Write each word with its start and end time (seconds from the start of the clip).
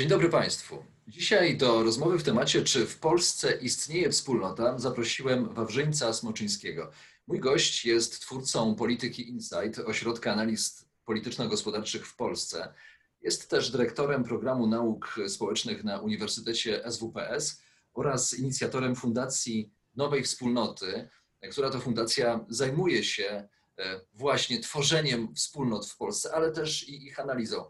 Dzień 0.00 0.08
dobry 0.08 0.28
Państwu. 0.28 0.84
Dzisiaj 1.08 1.56
do 1.56 1.82
rozmowy 1.82 2.18
w 2.18 2.22
temacie, 2.22 2.62
czy 2.62 2.86
w 2.86 2.98
Polsce 2.98 3.52
istnieje 3.52 4.10
wspólnota, 4.10 4.78
zaprosiłem 4.78 5.54
Wawrzyńca 5.54 6.12
Smoczyńskiego. 6.12 6.90
Mój 7.26 7.40
gość 7.40 7.84
jest 7.84 8.20
twórcą 8.20 8.74
Polityki 8.74 9.28
Insight, 9.28 9.78
ośrodka 9.86 10.32
analiz 10.32 10.84
polityczno-gospodarczych 11.04 12.06
w 12.06 12.16
Polsce. 12.16 12.74
Jest 13.20 13.50
też 13.50 13.70
dyrektorem 13.70 14.24
programu 14.24 14.66
nauk 14.66 15.20
społecznych 15.28 15.84
na 15.84 16.00
Uniwersytecie 16.00 16.82
SWPS 16.90 17.62
oraz 17.94 18.34
inicjatorem 18.38 18.96
Fundacji 18.96 19.70
Nowej 19.96 20.22
Wspólnoty, 20.22 21.08
która 21.50 21.70
to 21.70 21.80
fundacja 21.80 22.44
zajmuje 22.48 23.04
się 23.04 23.48
e, 23.78 24.00
właśnie 24.12 24.60
tworzeniem 24.60 25.34
wspólnot 25.34 25.86
w 25.86 25.96
Polsce, 25.96 26.34
ale 26.34 26.52
też 26.52 26.88
i 26.88 27.06
ich 27.06 27.20
analizą. 27.20 27.64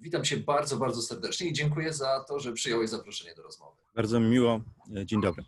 Witam 0.00 0.24
Cię 0.24 0.36
bardzo, 0.36 0.76
bardzo 0.76 1.02
serdecznie 1.02 1.48
i 1.48 1.52
dziękuję 1.52 1.92
za 1.92 2.24
to, 2.28 2.40
że 2.40 2.52
przyjąłeś 2.52 2.90
zaproszenie 2.90 3.34
do 3.34 3.42
rozmowy. 3.42 3.76
Bardzo 3.94 4.20
mi 4.20 4.26
miło. 4.26 4.60
Dzień 5.04 5.20
dobry. 5.20 5.44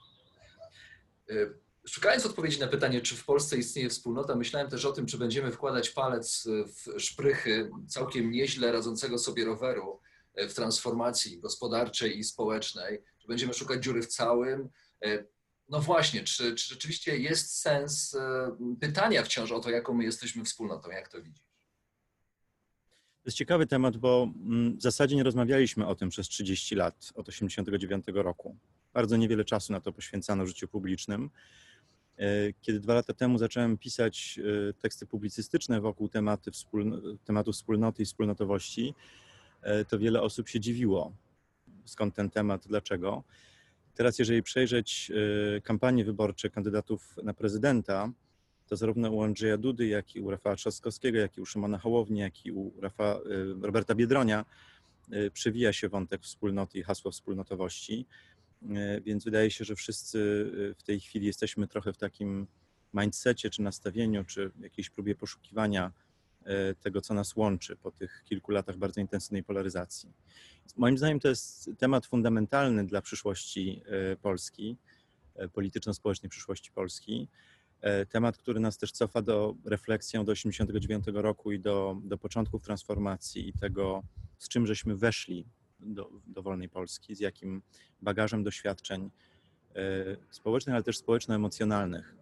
E, 1.30 1.34
szukając 1.86 2.26
odpowiedzi 2.26 2.60
na 2.60 2.66
pytanie, 2.66 3.00
czy 3.00 3.16
w 3.16 3.24
Polsce 3.24 3.56
istnieje 3.56 3.88
wspólnota, 3.88 4.36
myślałem 4.36 4.70
też 4.70 4.84
o 4.84 4.92
tym, 4.92 5.06
czy 5.06 5.18
będziemy 5.18 5.52
wkładać 5.52 5.90
palec 5.90 6.48
w 6.66 7.00
szprychy 7.00 7.70
całkiem 7.88 8.30
nieźle 8.30 8.72
radzącego 8.72 9.18
sobie 9.18 9.44
roweru 9.44 10.00
e, 10.34 10.48
w 10.48 10.54
transformacji 10.54 11.40
gospodarczej 11.40 12.18
i 12.18 12.24
społecznej, 12.24 13.02
czy 13.18 13.28
będziemy 13.28 13.54
szukać 13.54 13.84
dziury 13.84 14.02
w 14.02 14.06
całym. 14.06 14.68
E, 15.04 15.24
no 15.68 15.80
właśnie, 15.80 16.24
czy, 16.24 16.54
czy 16.54 16.68
rzeczywiście 16.68 17.16
jest 17.16 17.60
sens 17.60 18.16
pytania 18.80 19.22
wciąż 19.22 19.52
o 19.52 19.60
to, 19.60 19.70
jaką 19.70 19.94
my 19.94 20.04
jesteśmy 20.04 20.44
wspólnotą, 20.44 20.90
jak 20.90 21.08
to 21.08 21.22
widzisz? 21.22 21.45
To 23.26 23.28
jest 23.28 23.38
ciekawy 23.38 23.66
temat, 23.66 23.96
bo 23.96 24.28
mm, 24.36 24.76
w 24.76 24.82
zasadzie 24.82 25.16
nie 25.16 25.22
rozmawialiśmy 25.22 25.86
o 25.86 25.94
tym 25.94 26.08
przez 26.08 26.28
30 26.28 26.74
lat, 26.74 27.12
od 27.14 27.26
1989 27.26 28.04
roku. 28.24 28.56
Bardzo 28.94 29.16
niewiele 29.16 29.44
czasu 29.44 29.72
na 29.72 29.80
to 29.80 29.92
poświęcano 29.92 30.44
w 30.44 30.48
życiu 30.48 30.68
publicznym. 30.68 31.30
E, 32.18 32.52
kiedy 32.60 32.80
dwa 32.80 32.94
lata 32.94 33.14
temu 33.14 33.38
zacząłem 33.38 33.78
pisać 33.78 34.40
e, 34.68 34.72
teksty 34.72 35.06
publicystyczne 35.06 35.80
wokół 35.80 36.08
tematy 36.08 36.50
wspólno, 36.50 36.98
tematu 37.24 37.52
wspólnoty 37.52 38.02
i 38.02 38.06
wspólnotowości, 38.06 38.94
e, 39.62 39.84
to 39.84 39.98
wiele 39.98 40.22
osób 40.22 40.48
się 40.48 40.60
dziwiło, 40.60 41.12
skąd 41.84 42.14
ten 42.14 42.30
temat, 42.30 42.66
dlaczego. 42.66 43.24
Teraz, 43.94 44.18
jeżeli 44.18 44.42
przejrzeć 44.42 45.12
kampanie 45.62 46.04
wyborcze 46.04 46.50
kandydatów 46.50 47.16
na 47.22 47.34
prezydenta, 47.34 48.12
to 48.66 48.76
zarówno 48.76 49.10
u 49.10 49.22
Andrzeja 49.22 49.58
Dudy, 49.58 49.86
jak 49.86 50.16
i 50.16 50.20
u 50.20 50.30
Rafała 50.30 50.56
Trzaskowskiego, 50.56 51.18
jak 51.18 51.36
i 51.36 51.40
u 51.40 51.46
Szymona 51.46 51.78
Hołowni, 51.78 52.20
jak 52.20 52.46
i 52.46 52.52
u 52.52 52.72
Rafa, 52.80 53.18
y, 53.26 53.66
Roberta 53.66 53.94
Biedronia 53.94 54.44
y, 55.12 55.30
przewija 55.30 55.72
się 55.72 55.88
wątek 55.88 56.22
wspólnoty 56.22 56.78
i 56.78 56.82
hasło 56.82 57.10
wspólnotowości. 57.10 58.06
Y, 58.62 59.00
więc 59.00 59.24
wydaje 59.24 59.50
się, 59.50 59.64
że 59.64 59.74
wszyscy 59.74 60.18
w 60.78 60.82
tej 60.82 61.00
chwili 61.00 61.26
jesteśmy 61.26 61.68
trochę 61.68 61.92
w 61.92 61.98
takim 61.98 62.46
mindsetie, 62.94 63.50
czy 63.50 63.62
nastawieniu, 63.62 64.24
czy 64.24 64.50
jakiejś 64.60 64.90
próbie 64.90 65.14
poszukiwania 65.14 65.92
tego, 66.80 67.00
co 67.00 67.14
nas 67.14 67.36
łączy 67.36 67.76
po 67.76 67.90
tych 67.90 68.22
kilku 68.24 68.52
latach 68.52 68.76
bardzo 68.76 69.00
intensywnej 69.00 69.42
polaryzacji. 69.44 70.12
Moim 70.76 70.98
zdaniem 70.98 71.20
to 71.20 71.28
jest 71.28 71.70
temat 71.78 72.06
fundamentalny 72.06 72.86
dla 72.86 73.02
przyszłości 73.02 73.82
Polski, 74.22 74.76
polityczno-społecznej 75.52 76.30
przyszłości 76.30 76.72
Polski. 76.72 77.28
E, 77.86 78.06
temat, 78.06 78.38
który 78.38 78.60
nas 78.60 78.78
też 78.78 78.92
cofa 78.92 79.22
do 79.22 79.54
refleksji 79.64 80.24
do 80.24 80.32
89 80.32 81.04
roku 81.14 81.52
i 81.52 81.60
do, 81.60 81.96
do 82.04 82.18
początków 82.18 82.62
transformacji 82.62 83.48
i 83.48 83.52
tego, 83.52 84.02
z 84.38 84.48
czym 84.48 84.66
żeśmy 84.66 84.96
weszli 84.96 85.46
do, 85.80 86.10
do 86.26 86.42
wolnej 86.42 86.68
Polski, 86.68 87.14
z 87.14 87.20
jakim 87.20 87.62
bagażem 88.02 88.44
doświadczeń 88.44 89.10
e, 89.74 89.80
społecznych, 90.30 90.74
ale 90.74 90.82
też 90.82 90.98
społeczno-emocjonalnych 90.98 92.16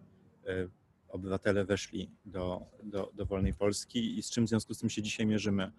e, 0.47 0.67
obywatele 1.09 1.65
weszli 1.65 2.11
do, 2.25 2.61
do, 2.83 3.11
do 3.13 3.25
wolnej 3.25 3.53
Polski 3.53 4.19
i 4.19 4.23
z 4.23 4.29
czym 4.29 4.45
w 4.45 4.49
związku 4.49 4.73
z 4.73 4.79
tym 4.79 4.89
się 4.89 5.01
dzisiaj 5.01 5.25
mierzymy 5.25 5.71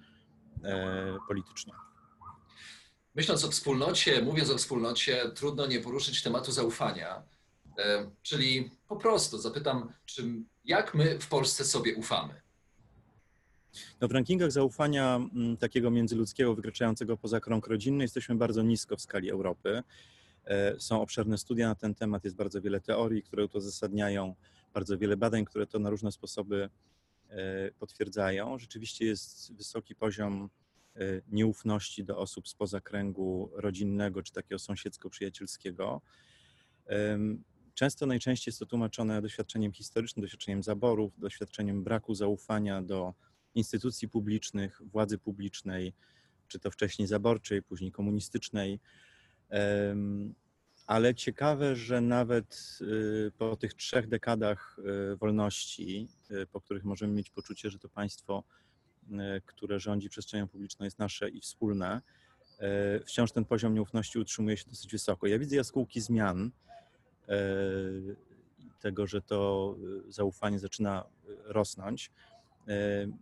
politycznie. 1.28 1.72
Myśląc 3.14 3.44
o 3.44 3.50
wspólnocie, 3.50 4.22
mówiąc 4.22 4.50
o 4.50 4.58
wspólnocie, 4.58 5.30
trudno 5.34 5.66
nie 5.66 5.80
poruszyć 5.80 6.22
tematu 6.22 6.52
zaufania 6.52 7.35
czyli 8.22 8.70
po 8.88 8.96
prostu 8.96 9.38
zapytam, 9.38 9.92
czym, 10.04 10.48
jak 10.64 10.94
my 10.94 11.18
w 11.18 11.28
Polsce 11.28 11.64
sobie 11.64 11.94
ufamy? 11.94 12.34
No 14.00 14.08
w 14.08 14.12
rankingach 14.12 14.52
zaufania 14.52 15.16
mm, 15.16 15.56
takiego 15.56 15.90
międzyludzkiego 15.90 16.54
wykraczającego 16.54 17.16
poza 17.16 17.40
krąg 17.40 17.66
rodzinny 17.66 18.04
jesteśmy 18.04 18.34
bardzo 18.34 18.62
nisko 18.62 18.96
w 18.96 19.00
skali 19.00 19.30
Europy. 19.30 19.82
E, 20.44 20.80
są 20.80 21.00
obszerne 21.02 21.38
studia 21.38 21.68
na 21.68 21.74
ten 21.74 21.94
temat, 21.94 22.24
jest 22.24 22.36
bardzo 22.36 22.60
wiele 22.60 22.80
teorii, 22.80 23.22
które 23.22 23.48
to 23.48 23.58
uzasadniają, 23.58 24.34
bardzo 24.74 24.98
wiele 24.98 25.16
badań, 25.16 25.44
które 25.44 25.66
to 25.66 25.78
na 25.78 25.90
różne 25.90 26.12
sposoby 26.12 26.68
e, 27.28 27.70
potwierdzają. 27.70 28.58
Rzeczywiście 28.58 29.06
jest 29.06 29.54
wysoki 29.54 29.94
poziom 29.94 30.50
nieufności 31.28 32.04
do 32.04 32.18
osób 32.18 32.48
spoza 32.48 32.80
kręgu 32.80 33.50
rodzinnego 33.54 34.22
czy 34.22 34.32
takiego 34.32 34.58
sąsiedzko-przyjacielskiego. 34.58 36.00
Często 37.76 38.06
najczęściej 38.06 38.50
jest 38.50 38.58
to 38.58 38.66
tłumaczone 38.66 39.22
doświadczeniem 39.22 39.72
historycznym, 39.72 40.22
doświadczeniem 40.22 40.62
zaborów, 40.62 41.18
doświadczeniem 41.18 41.84
braku 41.84 42.14
zaufania 42.14 42.82
do 42.82 43.14
instytucji 43.54 44.08
publicznych, 44.08 44.82
władzy 44.84 45.18
publicznej, 45.18 45.94
czy 46.48 46.58
to 46.58 46.70
wcześniej 46.70 47.08
zaborczej, 47.08 47.62
później 47.62 47.92
komunistycznej. 47.92 48.80
Ale 50.86 51.14
ciekawe, 51.14 51.76
że 51.76 52.00
nawet 52.00 52.78
y, 52.80 53.32
po 53.38 53.56
tych 53.56 53.74
trzech 53.74 54.08
dekadach 54.08 54.78
y, 55.12 55.16
wolności, 55.16 56.08
y, 56.30 56.46
po 56.46 56.60
których 56.60 56.84
możemy 56.84 57.14
mieć 57.14 57.30
poczucie, 57.30 57.70
że 57.70 57.78
to 57.78 57.88
państwo, 57.88 58.44
które 59.44 59.80
rządzi 59.80 60.08
przestrzenią 60.08 60.48
publiczną, 60.48 60.84
jest 60.84 60.98
nasze 60.98 61.28
i 61.28 61.40
wspólne, 61.40 62.00
wciąż 63.06 63.32
ten 63.32 63.44
poziom 63.44 63.74
nieufności 63.74 64.18
utrzymuje 64.18 64.56
się 64.56 64.64
dosyć 64.70 64.92
wysoko. 64.92 65.26
Ja 65.26 65.38
widzę 65.38 65.56
jaskółki 65.56 66.00
zmian, 66.00 66.50
tego, 68.80 69.06
że 69.06 69.22
to 69.22 69.74
e, 70.08 70.12
zaufanie 70.12 70.58
zaczyna 70.58 71.04
e, 71.04 71.52
rosnąć. 71.52 72.10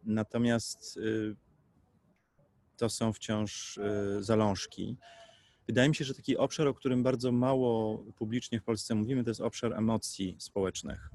Natomiast 0.04 0.98
to 2.76 2.88
są 2.88 3.12
wciąż 3.12 3.78
zalążki. 4.20 4.96
Wydaje 5.66 5.88
mi 5.88 5.94
się, 5.94 6.04
że 6.04 6.14
taki 6.14 6.36
obszar, 6.36 6.68
o 6.68 6.74
którym 6.74 7.02
bardzo 7.02 7.32
mało 7.32 7.98
publicznie 8.18 8.60
w 8.60 8.64
Polsce 8.64 8.94
mówimy, 8.94 9.24
to 9.24 9.30
jest 9.30 9.40
obszar 9.40 9.72
emocji 9.72 10.36
społecznych. 10.38 11.10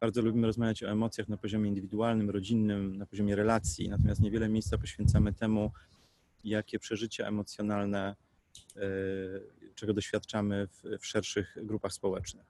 Bardzo 0.00 0.22
lubimy 0.22 0.46
rozmawiać 0.46 0.82
o 0.82 0.90
emocjach 0.90 1.28
na 1.28 1.36
poziomie 1.36 1.68
indywidualnym, 1.68 2.30
rodzinnym, 2.30 2.96
na 2.96 3.06
poziomie 3.06 3.36
relacji, 3.36 3.88
natomiast 3.88 4.20
niewiele 4.20 4.48
miejsca 4.48 4.78
poświęcamy 4.78 5.32
temu, 5.32 5.70
jakie 6.44 6.78
przeżycia 6.78 7.26
emocjonalne 7.26 8.16
E, 8.76 8.80
czego 9.80 9.94
doświadczamy 9.94 10.66
w, 10.66 10.82
w 10.98 11.06
szerszych 11.06 11.56
grupach 11.62 11.92
społecznych. 11.92 12.46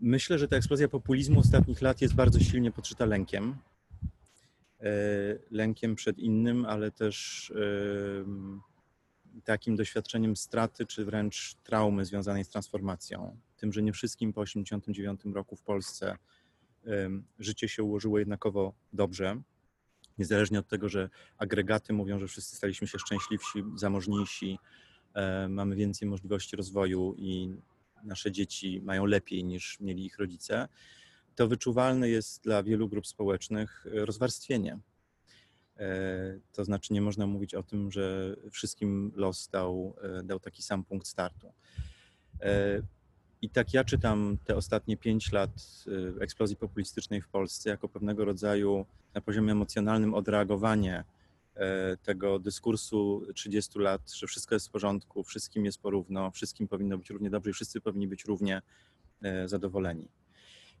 Myślę, 0.00 0.38
że 0.38 0.48
ta 0.48 0.56
eksplozja 0.56 0.88
populizmu 0.88 1.40
ostatnich 1.40 1.82
lat 1.82 2.02
jest 2.02 2.14
bardzo 2.14 2.40
silnie 2.40 2.72
podszyta 2.72 3.04
lękiem. 3.04 3.56
E, 4.80 4.88
lękiem 5.50 5.94
przed 5.94 6.18
innym, 6.18 6.66
ale 6.66 6.90
też 6.90 7.52
takim 9.44 9.76
doświadczeniem 9.76 10.36
straty, 10.36 10.86
czy 10.86 11.04
wręcz 11.04 11.54
traumy 11.62 12.04
związanej 12.04 12.44
z 12.44 12.48
transformacją. 12.48 13.38
Tym, 13.56 13.72
że 13.72 13.82
nie 13.82 13.92
wszystkim 13.92 14.32
po 14.32 14.44
1989 14.44 15.34
roku 15.36 15.56
w 15.56 15.62
Polsce 15.62 16.16
życie 17.38 17.68
się 17.68 17.82
ułożyło 17.82 18.18
jednakowo 18.18 18.74
dobrze 18.92 19.42
niezależnie 20.22 20.58
od 20.58 20.68
tego, 20.68 20.88
że 20.88 21.08
agregaty 21.38 21.92
mówią, 21.92 22.18
że 22.18 22.26
wszyscy 22.28 22.56
staliśmy 22.56 22.86
się 22.86 22.98
szczęśliwsi, 22.98 23.64
zamożniejsi, 23.76 24.58
e, 25.14 25.48
mamy 25.48 25.76
więcej 25.76 26.08
możliwości 26.08 26.56
rozwoju 26.56 27.14
i 27.18 27.56
nasze 28.04 28.32
dzieci 28.32 28.80
mają 28.84 29.06
lepiej 29.06 29.44
niż 29.44 29.80
mieli 29.80 30.06
ich 30.06 30.18
rodzice, 30.18 30.68
to 31.34 31.48
wyczuwalne 31.48 32.08
jest 32.08 32.42
dla 32.42 32.62
wielu 32.62 32.88
grup 32.88 33.06
społecznych 33.06 33.84
rozwarstwienie. 33.84 34.78
To 36.52 36.64
znaczy, 36.64 36.92
nie 36.92 37.00
można 37.00 37.26
mówić 37.26 37.54
o 37.54 37.62
tym, 37.62 37.92
że 37.92 38.36
wszystkim 38.50 39.12
los 39.14 39.48
dał, 39.48 39.96
dał 40.24 40.40
taki 40.40 40.62
sam 40.62 40.84
punkt 40.84 41.06
startu. 41.06 41.52
I 43.42 43.50
tak 43.50 43.74
ja 43.74 43.84
czytam 43.84 44.38
te 44.44 44.56
ostatnie 44.56 44.96
pięć 44.96 45.32
lat 45.32 45.50
eksplozji 46.20 46.56
populistycznej 46.56 47.22
w 47.22 47.28
Polsce 47.28 47.70
jako 47.70 47.88
pewnego 47.88 48.24
rodzaju 48.24 48.86
na 49.14 49.20
poziomie 49.20 49.52
emocjonalnym 49.52 50.14
odreagowanie 50.14 51.04
tego 52.02 52.38
dyskursu 52.38 53.26
30 53.34 53.78
lat, 53.78 54.12
że 54.12 54.26
wszystko 54.26 54.54
jest 54.54 54.68
w 54.68 54.70
porządku, 54.70 55.24
wszystkim 55.24 55.64
jest 55.64 55.82
porówno, 55.82 56.30
wszystkim 56.30 56.68
powinno 56.68 56.98
być 56.98 57.10
równie 57.10 57.30
dobrze 57.30 57.50
i 57.50 57.54
wszyscy 57.54 57.80
powinni 57.80 58.08
być 58.08 58.24
równie 58.24 58.62
zadowoleni. 59.46 60.08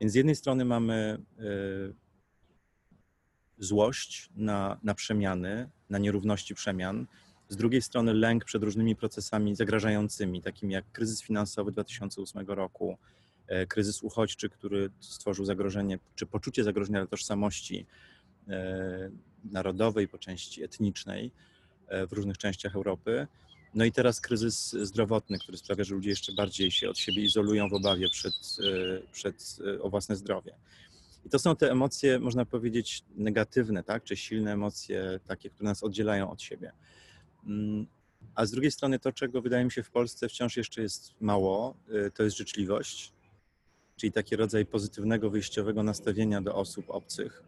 Więc 0.00 0.12
z 0.12 0.16
jednej 0.16 0.36
strony 0.36 0.64
mamy 0.64 1.18
złość 3.58 4.30
na, 4.36 4.78
na 4.82 4.94
przemiany, 4.94 5.70
na 5.90 5.98
nierówności 5.98 6.54
przemian, 6.54 7.06
z 7.52 7.56
drugiej 7.56 7.82
strony 7.82 8.14
lęk 8.14 8.44
przed 8.44 8.62
różnymi 8.62 8.96
procesami 8.96 9.56
zagrażającymi, 9.56 10.42
takimi 10.42 10.72
jak 10.72 10.92
kryzys 10.92 11.22
finansowy 11.22 11.72
2008 11.72 12.46
roku, 12.46 12.98
kryzys 13.68 14.02
uchodźczy, 14.02 14.48
który 14.48 14.90
stworzył 15.00 15.44
zagrożenie, 15.44 15.98
czy 16.14 16.26
poczucie 16.26 16.64
zagrożenia 16.64 17.00
dla 17.00 17.06
tożsamości 17.06 17.86
narodowej, 19.44 20.08
po 20.08 20.18
części 20.18 20.62
etnicznej 20.62 21.30
w 22.08 22.12
różnych 22.12 22.38
częściach 22.38 22.76
Europy. 22.76 23.26
No 23.74 23.84
i 23.84 23.92
teraz 23.92 24.20
kryzys 24.20 24.70
zdrowotny, 24.82 25.38
który 25.38 25.58
sprawia, 25.58 25.84
że 25.84 25.94
ludzie 25.94 26.10
jeszcze 26.10 26.32
bardziej 26.32 26.70
się 26.70 26.90
od 26.90 26.98
siebie 26.98 27.22
izolują 27.22 27.68
w 27.68 27.74
obawie 27.74 28.08
przed, 28.10 28.34
przed, 29.12 29.58
o 29.80 29.90
własne 29.90 30.16
zdrowie. 30.16 30.54
I 31.26 31.28
to 31.28 31.38
są 31.38 31.56
te 31.56 31.70
emocje, 31.70 32.18
można 32.18 32.44
powiedzieć, 32.44 33.04
negatywne, 33.16 33.84
tak? 33.84 34.04
czy 34.04 34.16
silne 34.16 34.52
emocje, 34.52 35.20
takie, 35.26 35.50
które 35.50 35.68
nas 35.68 35.82
oddzielają 35.82 36.30
od 36.30 36.42
siebie. 36.42 36.72
A 38.34 38.46
z 38.46 38.50
drugiej 38.50 38.70
strony 38.70 38.98
to, 38.98 39.12
czego 39.12 39.42
wydaje 39.42 39.64
mi 39.64 39.72
się 39.72 39.82
w 39.82 39.90
Polsce 39.90 40.28
wciąż 40.28 40.56
jeszcze 40.56 40.82
jest 40.82 41.14
mało, 41.20 41.74
to 42.14 42.22
jest 42.22 42.36
życzliwość, 42.36 43.12
czyli 43.96 44.12
taki 44.12 44.36
rodzaj 44.36 44.66
pozytywnego, 44.66 45.30
wyjściowego 45.30 45.82
nastawienia 45.82 46.42
do 46.42 46.54
osób 46.54 46.90
obcych. 46.90 47.42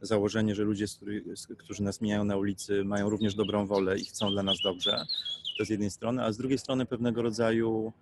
Założenie, 0.00 0.54
że 0.54 0.62
ludzie, 0.62 0.86
którzy 1.58 1.82
nas 1.82 2.00
mijają 2.00 2.24
na 2.24 2.36
ulicy, 2.36 2.84
mają 2.84 3.10
również 3.10 3.34
dobrą 3.34 3.66
wolę 3.66 3.98
i 3.98 4.04
chcą 4.04 4.30
dla 4.30 4.42
nas 4.42 4.56
dobrze. 4.64 5.04
To 5.58 5.64
z 5.64 5.68
jednej 5.68 5.90
strony, 5.90 6.24
a 6.24 6.32
z 6.32 6.36
drugiej 6.36 6.58
strony 6.58 6.86
pewnego 6.86 7.22
rodzaju 7.22 7.92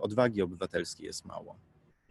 odwagi 0.00 0.42
obywatelskiej 0.42 1.06
jest 1.06 1.24
mało. 1.24 1.56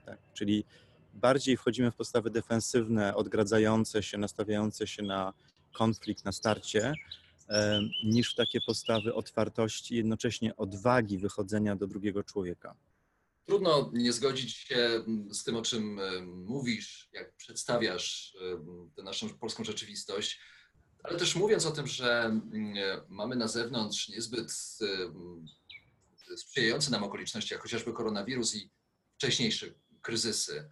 Tak? 0.05 0.17
Czyli 0.33 0.65
bardziej 1.13 1.57
wchodzimy 1.57 1.91
w 1.91 1.95
postawy 1.95 2.29
defensywne, 2.29 3.15
odgradzające 3.15 4.03
się, 4.03 4.17
nastawiające 4.17 4.87
się 4.87 5.03
na 5.03 5.33
konflikt, 5.73 6.25
na 6.25 6.31
starcie, 6.31 6.93
niż 8.03 8.33
w 8.33 8.35
takie 8.35 8.61
postawy 8.61 9.13
otwartości, 9.13 9.95
jednocześnie 9.95 10.55
odwagi 10.55 11.17
wychodzenia 11.17 11.75
do 11.75 11.87
drugiego 11.87 12.23
człowieka. 12.23 12.75
Trudno 13.45 13.91
nie 13.93 14.13
zgodzić 14.13 14.55
się 14.55 15.03
z 15.31 15.43
tym, 15.43 15.55
o 15.55 15.61
czym 15.61 15.99
mówisz, 16.25 17.09
jak 17.13 17.35
przedstawiasz 17.35 18.37
tę 18.95 19.03
naszą 19.03 19.29
polską 19.29 19.63
rzeczywistość, 19.63 20.39
ale 21.03 21.19
też 21.19 21.35
mówiąc 21.35 21.65
o 21.65 21.71
tym, 21.71 21.87
że 21.87 22.39
mamy 23.09 23.35
na 23.35 23.47
zewnątrz 23.47 24.09
niezbyt 24.09 24.51
sprzyjające 26.37 26.91
nam 26.91 27.03
okoliczności, 27.03 27.53
jak 27.53 27.63
chociażby 27.63 27.93
koronawirus 27.93 28.55
i 28.55 28.69
wcześniejsze 29.17 29.67
kryzysy, 30.01 30.69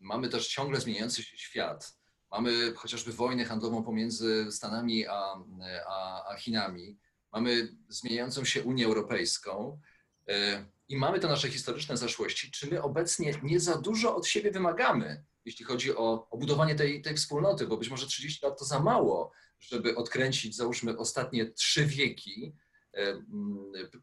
mamy 0.00 0.28
też 0.28 0.48
ciągle 0.48 0.80
zmieniający 0.80 1.22
się 1.22 1.38
świat. 1.38 1.99
Mamy 2.30 2.74
chociażby 2.74 3.12
wojnę 3.12 3.44
handlową 3.44 3.82
pomiędzy 3.82 4.52
Stanami 4.52 5.06
a, 5.06 5.44
a, 5.88 6.24
a 6.28 6.36
Chinami. 6.36 6.98
Mamy 7.32 7.76
zmieniającą 7.88 8.44
się 8.44 8.62
Unię 8.62 8.86
Europejską 8.86 9.80
i 10.88 10.96
mamy 10.96 11.20
te 11.20 11.28
nasze 11.28 11.48
historyczne 11.48 11.96
zaszłości. 11.96 12.50
Czy 12.50 12.70
my 12.70 12.82
obecnie 12.82 13.34
nie 13.42 13.60
za 13.60 13.76
dużo 13.76 14.16
od 14.16 14.26
siebie 14.26 14.50
wymagamy, 14.50 15.24
jeśli 15.44 15.64
chodzi 15.64 15.96
o, 15.96 16.28
o 16.30 16.38
budowanie 16.38 16.74
tej, 16.74 17.02
tej 17.02 17.16
wspólnoty? 17.16 17.66
Bo 17.66 17.76
być 17.76 17.90
może 17.90 18.06
30 18.06 18.46
lat 18.46 18.58
to 18.58 18.64
za 18.64 18.80
mało, 18.80 19.32
żeby 19.60 19.96
odkręcić, 19.96 20.56
załóżmy, 20.56 20.98
ostatnie 20.98 21.46
trzy 21.46 21.86
wieki 21.86 22.54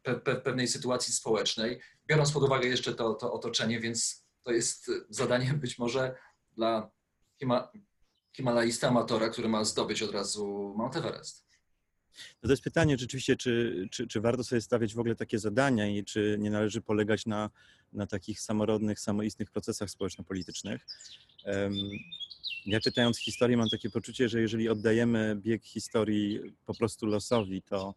pe, 0.02 0.20
pe, 0.20 0.36
pewnej 0.36 0.68
sytuacji 0.68 1.14
społecznej, 1.14 1.80
biorąc 2.06 2.32
pod 2.32 2.42
uwagę 2.42 2.68
jeszcze 2.68 2.94
to, 2.94 3.14
to 3.14 3.32
otoczenie, 3.32 3.80
więc 3.80 4.26
to 4.42 4.52
jest 4.52 4.90
zadanie 5.08 5.54
być 5.54 5.78
może 5.78 6.16
dla 6.52 6.90
Hima, 8.38 8.50
Himalaista 8.50 8.88
amatora, 8.88 9.28
który 9.28 9.48
ma 9.48 9.64
zdobyć 9.64 10.02
od 10.02 10.12
razu 10.12 10.74
Mount 10.76 10.96
Everest. 10.96 11.44
No 12.42 12.46
to 12.46 12.50
jest 12.50 12.62
pytanie 12.62 12.98
rzeczywiście, 12.98 13.36
czy, 13.36 13.88
czy, 13.90 14.06
czy 14.06 14.20
warto 14.20 14.44
sobie 14.44 14.60
stawiać 14.60 14.94
w 14.94 14.98
ogóle 14.98 15.16
takie 15.16 15.38
zadania 15.38 15.86
i 15.86 16.04
czy 16.04 16.36
nie 16.40 16.50
należy 16.50 16.80
polegać 16.80 17.26
na, 17.26 17.50
na 17.92 18.06
takich 18.06 18.40
samorodnych, 18.40 19.00
samoistnych 19.00 19.50
procesach 19.50 19.90
społeczno-politycznych. 19.90 20.86
Ja 22.66 22.80
czytając 22.80 23.18
historię 23.18 23.56
mam 23.56 23.68
takie 23.68 23.90
poczucie, 23.90 24.28
że 24.28 24.40
jeżeli 24.40 24.68
oddajemy 24.68 25.36
bieg 25.36 25.64
historii 25.64 26.40
po 26.66 26.74
prostu 26.74 27.06
losowi, 27.06 27.62
to 27.62 27.94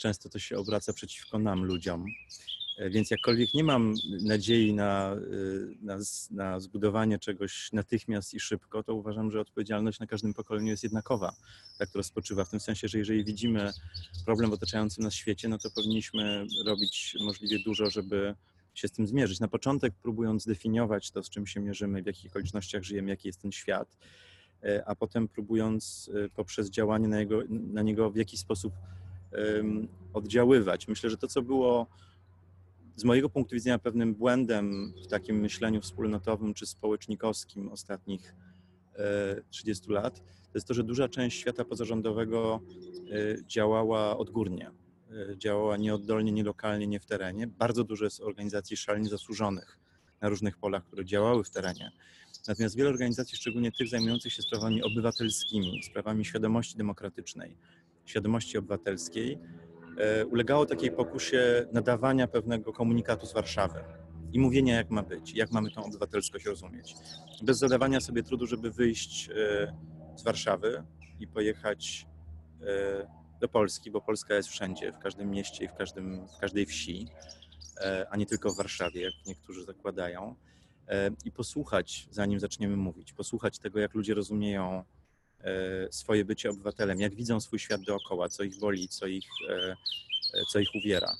często 0.00 0.28
to 0.28 0.38
się 0.38 0.58
obraca 0.58 0.92
przeciwko 0.92 1.38
nam, 1.38 1.64
ludziom. 1.64 2.06
E, 2.78 2.90
więc 2.90 3.10
jakkolwiek 3.10 3.54
nie 3.54 3.64
mam 3.64 3.94
nadziei 4.22 4.74
na, 4.74 5.14
y, 5.14 5.76
na, 5.82 5.98
na, 6.30 6.60
zbudowanie 6.60 7.18
czegoś 7.18 7.72
natychmiast 7.72 8.34
i 8.34 8.40
szybko, 8.40 8.82
to 8.82 8.94
uważam, 8.94 9.30
że 9.30 9.40
odpowiedzialność 9.40 10.00
na 10.00 10.06
każdym 10.06 10.34
pokoleniu 10.34 10.66
jest 10.66 10.82
jednakowa, 10.82 11.34
tak 11.78 11.90
to 11.90 11.98
rozpoczywa. 11.98 12.44
W 12.44 12.50
tym 12.50 12.60
sensie, 12.60 12.88
że 12.88 12.98
jeżeli 12.98 13.24
widzimy 13.24 13.72
problem 14.24 14.50
w 14.50 14.52
otaczającym 14.52 15.04
nas 15.04 15.14
świecie, 15.14 15.48
no 15.48 15.58
to 15.58 15.70
powinniśmy 15.70 16.46
robić 16.66 17.16
możliwie 17.20 17.58
dużo, 17.58 17.90
żeby 17.90 18.34
się 18.74 18.88
z 18.88 18.92
tym 18.92 19.06
zmierzyć. 19.06 19.40
Na 19.40 19.48
początek 19.48 19.94
próbując 20.02 20.42
zdefiniować 20.42 21.10
to, 21.10 21.22
z 21.22 21.30
czym 21.30 21.46
się 21.46 21.60
mierzymy, 21.60 22.02
w 22.02 22.06
jakich 22.06 22.30
okolicznościach 22.30 22.82
żyjemy, 22.82 23.10
jaki 23.10 23.28
jest 23.28 23.42
ten 23.42 23.52
świat, 23.52 23.96
e, 24.62 24.84
a 24.86 24.94
potem 24.94 25.28
próbując 25.28 26.10
e, 26.14 26.28
poprzez 26.28 26.70
działanie 26.70 27.08
na, 27.08 27.20
jego, 27.20 27.42
na 27.48 27.82
niego 27.82 28.10
w 28.10 28.16
jakiś 28.16 28.40
sposób 28.40 28.72
um, 29.56 29.88
oddziaływać. 30.12 30.88
Myślę, 30.88 31.10
że 31.10 31.16
to, 31.16 31.28
co 31.28 31.42
było 31.42 31.86
z 32.96 33.04
mojego 33.04 33.30
punktu 33.30 33.54
widzenia 33.54 33.78
pewnym 33.78 34.14
błędem 34.14 34.94
w 35.04 35.06
takim 35.06 35.36
myśleniu 35.36 35.80
wspólnotowym 35.80 36.54
czy 36.54 36.66
społecznikowskim 36.66 37.68
ostatnich 37.68 38.34
30 39.50 39.90
e, 39.90 39.92
lat, 39.92 40.18
to 40.20 40.58
jest 40.58 40.68
to, 40.68 40.74
że 40.74 40.84
duża 40.84 41.08
część 41.08 41.40
świata 41.40 41.64
pozarządowego 41.64 42.60
e, 43.10 43.46
działała 43.46 44.18
odgórnie, 44.18 44.70
e, 45.30 45.38
działała 45.38 45.76
nieoddolnie, 45.76 46.32
nielokalnie, 46.32 46.86
nie 46.86 47.00
w 47.00 47.06
terenie. 47.06 47.46
Bardzo 47.46 47.84
dużo 47.84 48.04
jest 48.04 48.20
organizacji 48.20 48.76
szalenie 48.76 49.08
zasłużonych 49.08 49.78
na 50.20 50.28
różnych 50.28 50.58
polach, 50.58 50.84
które 50.84 51.04
działały 51.04 51.44
w 51.44 51.50
terenie. 51.50 51.90
Natomiast 52.48 52.76
wiele 52.76 52.90
organizacji, 52.90 53.36
szczególnie 53.36 53.72
tych 53.72 53.88
zajmujących 53.88 54.32
się 54.32 54.42
sprawami 54.42 54.82
obywatelskimi, 54.82 55.82
sprawami 55.82 56.24
świadomości 56.24 56.76
demokratycznej, 56.76 57.56
świadomości 58.04 58.58
obywatelskiej, 58.58 59.38
ulegało 60.30 60.66
takiej 60.66 60.90
pokusie 60.90 61.66
nadawania 61.72 62.26
pewnego 62.28 62.72
komunikatu 62.72 63.26
z 63.26 63.32
Warszawy 63.32 63.84
i 64.32 64.38
mówienia, 64.38 64.76
jak 64.76 64.90
ma 64.90 65.02
być, 65.02 65.34
jak 65.34 65.52
mamy 65.52 65.70
tą 65.70 65.84
obywatelskość 65.84 66.46
rozumieć. 66.46 66.94
Bez 67.42 67.58
zadawania 67.58 68.00
sobie 68.00 68.22
trudu, 68.22 68.46
żeby 68.46 68.70
wyjść 68.70 69.28
e, 69.30 69.32
z 70.16 70.22
Warszawy 70.22 70.84
i 71.20 71.26
pojechać 71.26 72.06
e, 72.60 73.06
do 73.40 73.48
Polski, 73.48 73.90
bo 73.90 74.00
Polska 74.00 74.34
jest 74.34 74.48
wszędzie, 74.48 74.92
w 74.92 74.98
każdym 74.98 75.30
mieście 75.30 75.64
i 75.64 75.68
w, 75.68 75.74
każdym, 75.74 76.26
w 76.36 76.40
każdej 76.40 76.66
wsi, 76.66 77.08
a 78.10 78.16
nie 78.16 78.26
tylko 78.26 78.50
w 78.50 78.56
Warszawie, 78.56 79.02
jak 79.02 79.12
niektórzy 79.26 79.64
zakładają, 79.64 80.34
i 81.24 81.32
posłuchać, 81.32 82.08
zanim 82.10 82.40
zaczniemy 82.40 82.76
mówić, 82.76 83.12
posłuchać 83.12 83.58
tego, 83.58 83.80
jak 83.80 83.94
ludzie 83.94 84.14
rozumieją 84.14 84.84
E, 84.84 85.03
swoje 85.90 86.24
bycie 86.24 86.50
obywatelem, 86.50 87.00
jak 87.00 87.14
widzą 87.14 87.40
swój 87.40 87.58
świat 87.58 87.80
dookoła, 87.80 88.28
co 88.28 88.42
ich 88.42 88.58
boli, 88.58 88.88
co 88.88 89.06
ich, 89.06 89.28
e, 89.48 89.76
e, 90.34 90.42
co 90.52 90.58
ich 90.58 90.68
uwiera. 90.74 91.16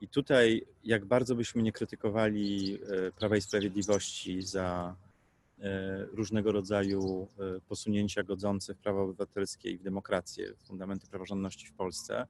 I 0.00 0.08
tutaj, 0.08 0.66
jak 0.84 1.04
bardzo 1.04 1.34
byśmy 1.34 1.62
nie 1.62 1.72
krytykowali 1.72 2.78
Prawa 3.18 3.36
i 3.36 3.40
Sprawiedliwości 3.40 4.42
za 4.42 4.96
różnego 6.12 6.52
rodzaju 6.52 7.28
posunięcia 7.68 8.22
godzące 8.22 8.74
w 8.74 8.78
prawa 8.78 9.02
obywatelskie 9.02 9.70
i 9.70 9.78
w 9.78 9.82
demokrację, 9.82 10.54
w 10.54 10.66
fundamenty 10.66 11.06
praworządności 11.06 11.66
w 11.66 11.72
Polsce, 11.72 12.26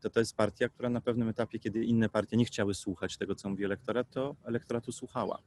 to 0.00 0.10
to 0.10 0.20
jest 0.20 0.36
partia, 0.36 0.68
która 0.68 0.90
na 0.90 1.00
pewnym 1.00 1.28
etapie, 1.28 1.58
kiedy 1.58 1.84
inne 1.84 2.08
partie 2.08 2.36
nie 2.36 2.44
chciały 2.44 2.74
słuchać 2.74 3.16
tego, 3.16 3.34
co 3.34 3.48
mówi 3.48 3.64
elektorat, 3.64 4.10
to 4.10 4.36
elektoratu 4.44 4.92
słuchała. 4.92 5.42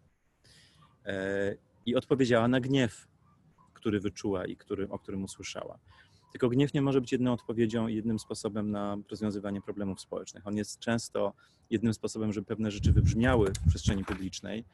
I 1.85 1.95
odpowiedziała 1.95 2.47
na 2.47 2.59
gniew 2.59 3.07
który 3.83 3.99
wyczuła 3.99 4.45
i 4.45 4.55
który, 4.55 4.89
o 4.89 4.99
którym 4.99 5.23
usłyszała. 5.23 5.79
Tylko 6.31 6.49
gniew 6.49 6.73
nie 6.73 6.81
może 6.81 7.01
być 7.01 7.11
jedną 7.11 7.33
odpowiedzią 7.33 7.87
i 7.87 7.95
jednym 7.95 8.19
sposobem 8.19 8.71
na 8.71 8.97
rozwiązywanie 9.09 9.61
problemów 9.61 10.01
społecznych. 10.01 10.47
On 10.47 10.57
jest 10.57 10.79
często 10.79 11.33
jednym 11.69 11.93
sposobem, 11.93 12.33
żeby 12.33 12.47
pewne 12.47 12.71
rzeczy 12.71 12.91
wybrzmiały 12.91 13.51
w 13.51 13.69
przestrzeni 13.69 14.05
publicznej, 14.05 14.65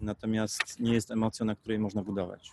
natomiast 0.00 0.80
nie 0.80 0.92
jest 0.92 1.10
emocją, 1.10 1.46
na 1.46 1.56
której 1.56 1.78
można 1.78 2.02
budować. 2.02 2.52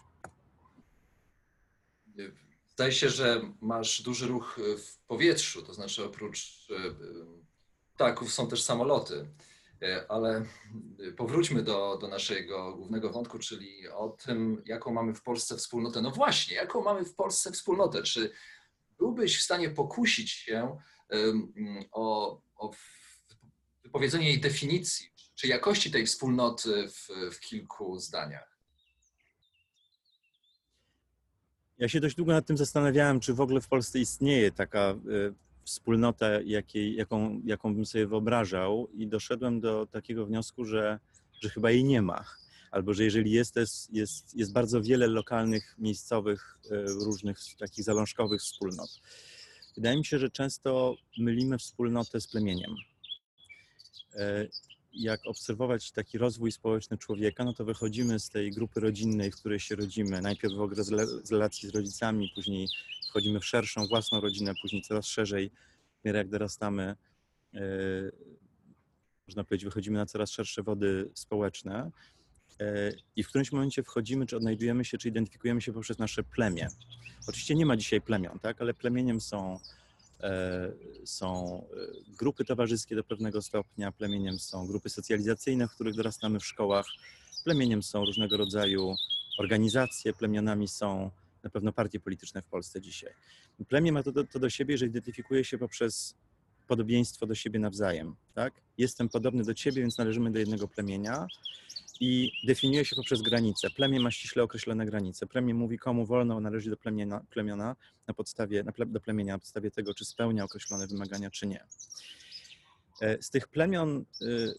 Zdaje 2.67 2.91
się, 2.91 3.09
że 3.09 3.41
masz 3.61 4.01
duży 4.01 4.27
ruch 4.27 4.59
w 4.77 4.97
powietrzu, 5.07 5.61
to 5.61 5.73
znaczy 5.73 6.05
oprócz 6.05 6.67
e, 6.71 6.75
ptaków 7.95 8.33
są 8.33 8.47
też 8.47 8.63
samoloty. 8.63 9.27
E, 9.81 10.11
ale 10.11 10.45
powróćmy 11.17 11.63
do, 11.63 11.97
do 12.01 12.07
naszego 12.07 12.75
głównego 12.75 13.09
wątku, 13.09 13.39
czyli 13.39 13.89
o 13.89 14.09
tym, 14.09 14.63
jaką 14.65 14.93
mamy 14.93 15.13
w 15.13 15.23
Polsce 15.23 15.57
wspólnotę. 15.57 16.01
No 16.01 16.11
właśnie, 16.11 16.55
jaką 16.55 16.83
mamy 16.83 17.05
w 17.05 17.15
Polsce 17.15 17.51
wspólnotę? 17.51 18.03
Czy 18.03 18.31
byłbyś 18.99 19.39
w 19.39 19.43
stanie 19.43 19.69
pokusić 19.69 20.31
się 20.31 20.77
o, 21.91 22.41
o 22.55 22.71
wypowiedzenie 23.83 24.29
jej 24.29 24.39
definicji, 24.39 25.13
czy 25.35 25.47
jakości 25.47 25.91
tej 25.91 26.05
wspólnoty 26.05 26.89
w, 26.89 27.07
w 27.35 27.39
kilku 27.39 27.99
zdaniach? 27.99 28.57
Ja 31.77 31.89
się 31.89 31.99
dość 31.99 32.15
długo 32.15 32.31
nad 32.31 32.45
tym 32.45 32.57
zastanawiałem, 32.57 33.19
czy 33.19 33.33
w 33.33 33.41
ogóle 33.41 33.61
w 33.61 33.67
Polsce 33.67 33.99
istnieje 33.99 34.51
taka 34.51 34.95
wspólnota, 35.67 36.41
jakiej, 36.41 36.95
jaką, 36.95 37.41
jaką 37.45 37.75
bym 37.75 37.85
sobie 37.85 38.07
wyobrażał, 38.07 38.87
i 38.93 39.07
doszedłem 39.07 39.59
do 39.59 39.85
takiego 39.85 40.25
wniosku, 40.25 40.65
że, 40.65 40.99
że 41.41 41.49
chyba 41.49 41.71
jej 41.71 41.83
nie 41.83 42.01
ma. 42.01 42.25
Albo 42.71 42.93
że 42.93 43.03
jeżeli 43.03 43.31
jest, 43.31 43.55
jest, 43.55 43.93
jest, 43.93 44.35
jest 44.35 44.53
bardzo 44.53 44.81
wiele 44.81 45.07
lokalnych, 45.07 45.75
miejscowych, 45.77 46.59
y, 46.65 46.85
różnych 47.05 47.39
takich 47.59 47.83
zalążkowych 47.83 48.41
wspólnot. 48.41 49.01
Wydaje 49.75 49.97
mi 49.97 50.05
się, 50.05 50.19
że 50.19 50.29
często 50.29 50.95
mylimy 51.17 51.57
wspólnotę 51.57 52.21
z 52.21 52.27
plemieniem. 52.27 52.75
E, 54.15 54.47
jak 54.93 55.27
obserwować 55.27 55.91
taki 55.91 56.17
rozwój 56.17 56.51
społeczny 56.51 56.97
człowieka, 56.97 57.45
no 57.45 57.53
to 57.53 57.65
wychodzimy 57.65 58.19
z 58.19 58.29
tej 58.29 58.51
grupy 58.51 58.79
rodzinnej, 58.79 59.31
w 59.31 59.35
której 59.35 59.59
się 59.59 59.75
rodzimy. 59.75 60.21
Najpierw 60.21 60.53
w 60.53 60.61
ogóle 60.61 60.83
z 61.23 61.31
relacji 61.31 61.69
z 61.69 61.75
rodzicami, 61.75 62.31
później 62.35 62.67
wchodzimy 63.17 63.39
w 63.39 63.45
szerszą 63.45 63.87
własną 63.87 64.21
rodzinę, 64.21 64.53
później 64.61 64.81
coraz 64.81 65.05
szerzej, 65.05 65.51
jak 66.03 66.29
dorastamy, 66.29 66.95
e, 67.53 67.59
można 69.27 69.43
powiedzieć, 69.43 69.65
wychodzimy 69.65 69.97
na 69.97 70.05
coraz 70.05 70.31
szersze 70.31 70.63
wody 70.63 71.09
społeczne. 71.13 71.91
E, 72.59 72.91
I 73.15 73.23
w 73.23 73.27
którymś 73.27 73.51
momencie 73.51 73.83
wchodzimy, 73.83 74.25
czy 74.25 74.37
odnajdujemy 74.37 74.85
się, 74.85 74.97
czy 74.97 75.09
identyfikujemy 75.09 75.61
się 75.61 75.73
poprzez 75.73 75.97
nasze 75.97 76.23
plemię. 76.23 76.67
Oczywiście 77.27 77.55
nie 77.55 77.65
ma 77.65 77.77
dzisiaj 77.77 78.01
plemion, 78.01 78.39
tak? 78.39 78.61
ale 78.61 78.73
plemieniem 78.73 79.21
są, 79.21 79.59
e, 80.21 80.71
są 81.05 81.61
grupy 82.19 82.45
towarzyskie 82.45 82.95
do 82.95 83.03
pewnego 83.03 83.41
stopnia, 83.41 83.91
plemieniem 83.91 84.39
są 84.39 84.67
grupy 84.67 84.89
socjalizacyjne, 84.89 85.67
w 85.67 85.71
których 85.71 85.95
dorastamy 85.95 86.39
w 86.39 86.45
szkołach, 86.45 86.85
plemieniem 87.43 87.83
są 87.83 88.05
różnego 88.05 88.37
rodzaju 88.37 88.95
organizacje, 89.39 90.13
plemionami 90.13 90.67
są 90.67 91.11
na 91.43 91.49
pewno 91.49 91.73
partie 91.73 91.99
polityczne 91.99 92.41
w 92.41 92.45
Polsce 92.45 92.81
dzisiaj. 92.81 93.13
Plemię 93.67 93.91
ma 93.91 94.03
to 94.03 94.11
do, 94.11 94.23
to 94.23 94.39
do 94.39 94.49
siebie, 94.49 94.77
że 94.77 94.85
identyfikuje 94.85 95.43
się 95.43 95.57
poprzez 95.57 96.15
podobieństwo 96.67 97.27
do 97.27 97.35
siebie 97.35 97.59
nawzajem. 97.59 98.15
Tak? 98.33 98.53
Jestem 98.77 99.09
podobny 99.09 99.43
do 99.43 99.53
ciebie, 99.53 99.81
więc 99.81 99.97
należymy 99.97 100.31
do 100.31 100.39
jednego 100.39 100.67
plemienia 100.67 101.27
i 101.99 102.31
definiuje 102.43 102.85
się 102.85 102.95
poprzez 102.95 103.21
granice. 103.21 103.69
Plemię 103.69 103.99
ma 103.99 104.11
ściśle 104.11 104.43
określone 104.43 104.85
granice. 104.85 105.27
Plemię 105.27 105.53
mówi, 105.53 105.79
komu 105.79 106.05
wolno 106.05 106.39
należy 106.39 106.69
do 106.69 106.77
plemienia, 106.77 107.21
plemiona 107.29 107.75
na 108.07 108.13
podstawie, 108.13 108.63
na 108.63 108.71
ple, 108.71 108.85
do 108.85 108.99
plemienia 108.99 109.33
na 109.33 109.39
podstawie 109.39 109.71
tego, 109.71 109.93
czy 109.93 110.05
spełnia 110.05 110.43
określone 110.43 110.87
wymagania, 110.87 111.31
czy 111.31 111.47
nie. 111.47 111.63
E, 113.01 113.23
z 113.23 113.29
tych 113.29 113.47
plemion 113.47 114.05
y, 114.21 114.53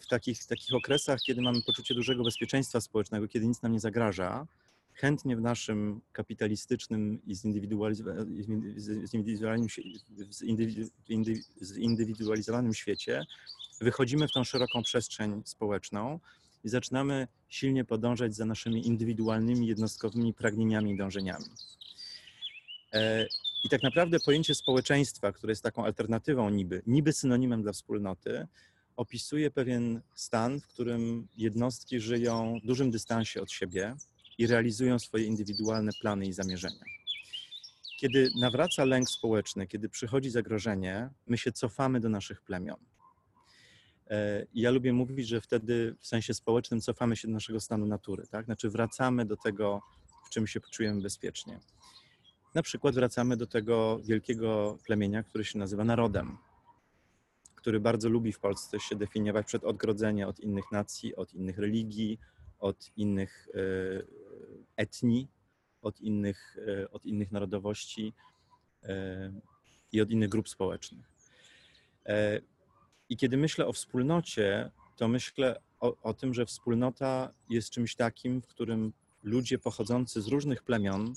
w, 0.00 0.06
takich, 0.06 0.46
takich 0.46 0.74
okresach, 0.74 1.20
kiedy 1.20 1.42
mamy 1.42 1.62
poczucie 1.62 1.94
dużego 1.94 2.24
bezpieczeństwa 2.24 2.80
społecznego, 2.80 3.28
kiedy 3.28 3.46
nic 3.46 3.62
nam 3.62 3.72
nie 3.72 3.80
zagraża, 3.80 4.46
chętnie 4.98 5.36
w 5.36 5.40
naszym 5.40 6.00
kapitalistycznym 6.12 7.20
i 7.26 7.34
zindywidualizowanym 11.74 12.74
świecie 12.74 13.26
wychodzimy 13.80 14.28
w 14.28 14.32
tą 14.32 14.44
szeroką 14.44 14.82
przestrzeń 14.82 15.42
społeczną 15.44 16.20
i 16.64 16.68
zaczynamy 16.68 17.28
silnie 17.48 17.84
podążać 17.84 18.34
za 18.34 18.44
naszymi 18.44 18.86
indywidualnymi, 18.86 19.66
jednostkowymi 19.66 20.34
pragnieniami 20.34 20.92
i 20.92 20.96
dążeniami. 20.96 21.44
E, 22.92 23.26
I 23.64 23.68
tak 23.68 23.82
naprawdę 23.82 24.20
pojęcie 24.20 24.54
społeczeństwa, 24.54 25.32
które 25.32 25.50
jest 25.50 25.62
taką 25.62 25.84
alternatywą 25.84 26.50
niby, 26.50 26.82
niby 26.86 27.12
synonimem 27.12 27.62
dla 27.62 27.72
wspólnoty, 27.72 28.46
opisuje 28.96 29.50
pewien 29.50 30.00
stan, 30.14 30.60
w 30.60 30.66
którym 30.66 31.28
jednostki 31.36 32.00
żyją 32.00 32.58
w 32.62 32.66
dużym 32.66 32.90
dystansie 32.90 33.42
od 33.42 33.50
siebie 33.50 33.96
i 34.38 34.46
realizują 34.46 34.98
swoje 34.98 35.24
indywidualne 35.24 35.92
plany 36.00 36.26
i 36.26 36.32
zamierzenia. 36.32 36.84
Kiedy 38.00 38.30
nawraca 38.40 38.84
lęk 38.84 39.10
społeczny, 39.10 39.66
kiedy 39.66 39.88
przychodzi 39.88 40.30
zagrożenie, 40.30 41.10
my 41.26 41.38
się 41.38 41.52
cofamy 41.52 42.00
do 42.00 42.08
naszych 42.08 42.42
plemion. 42.42 42.76
E, 44.10 44.46
ja 44.54 44.70
lubię 44.70 44.92
mówić, 44.92 45.28
że 45.28 45.40
wtedy 45.40 45.96
w 46.00 46.06
sensie 46.06 46.34
społecznym 46.34 46.80
cofamy 46.80 47.16
się 47.16 47.28
do 47.28 47.34
naszego 47.34 47.60
stanu 47.60 47.86
natury, 47.86 48.26
tak? 48.26 48.44
Znaczy 48.44 48.70
wracamy 48.70 49.24
do 49.24 49.36
tego, 49.36 49.82
w 50.26 50.30
czym 50.30 50.46
się 50.46 50.60
czujemy 50.60 51.02
bezpiecznie. 51.02 51.60
Na 52.54 52.62
przykład 52.62 52.94
wracamy 52.94 53.36
do 53.36 53.46
tego 53.46 54.00
wielkiego 54.04 54.78
plemienia, 54.86 55.22
które 55.22 55.44
się 55.44 55.58
nazywa 55.58 55.84
narodem, 55.84 56.38
który 57.54 57.80
bardzo 57.80 58.08
lubi 58.08 58.32
w 58.32 58.38
Polsce 58.38 58.80
się 58.80 58.96
definiować 58.96 59.46
przed 59.46 59.64
odgrodzeniem 59.64 60.28
od 60.28 60.40
innych 60.40 60.72
nacji, 60.72 61.16
od 61.16 61.34
innych 61.34 61.58
religii, 61.58 62.18
od 62.58 62.90
innych 62.96 63.48
e, 63.54 64.17
etnii, 64.76 65.28
od 65.82 66.00
innych, 66.00 66.56
e, 66.68 66.90
od 66.90 67.06
innych 67.06 67.32
narodowości 67.32 68.12
i 69.92 70.00
od 70.00 70.10
innych 70.10 70.28
grup 70.28 70.48
społecznych. 70.48 71.12
I 73.08 73.16
kiedy 73.16 73.36
myślę 73.36 73.66
o 73.66 73.72
wspólnocie, 73.72 74.70
to 74.96 75.08
myślę 75.08 75.60
o, 75.80 75.96
o, 76.02 76.14
tym, 76.14 76.34
że 76.34 76.46
wspólnota 76.46 77.34
jest 77.50 77.70
czymś 77.70 77.94
takim, 77.94 78.42
w 78.42 78.46
którym 78.46 78.92
ludzie 79.22 79.58
pochodzący 79.58 80.22
z 80.22 80.26
różnych 80.26 80.62
plemion 80.62 81.14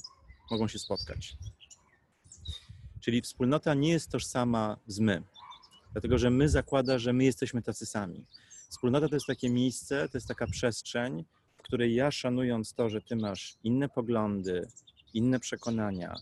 mogą 0.51 0.67
się 0.67 0.79
spotkać. 0.79 1.37
Czyli 2.99 3.21
wspólnota 3.21 3.73
nie 3.73 3.89
jest 3.89 4.11
tożsama 4.11 4.77
z 4.87 4.99
my, 4.99 5.23
dlatego 5.91 6.17
że 6.17 6.29
my 6.29 6.49
zakłada, 6.49 6.99
że 6.99 7.13
my 7.13 7.23
jesteśmy 7.23 7.61
tacy 7.61 7.85
sami. 7.85 8.25
Wspólnota 8.69 9.09
to 9.09 9.15
jest 9.15 9.27
takie 9.27 9.49
miejsce, 9.49 10.09
to 10.09 10.17
jest 10.17 10.27
taka 10.27 10.47
przestrzeń, 10.47 11.25
której 11.71 11.95
ja 11.95 12.11
szanując 12.11 12.73
to, 12.73 12.89
że 12.89 13.01
ty 13.01 13.15
masz 13.15 13.57
inne 13.63 13.89
poglądy, 13.89 14.67
inne 15.13 15.39
przekonania, 15.39 16.15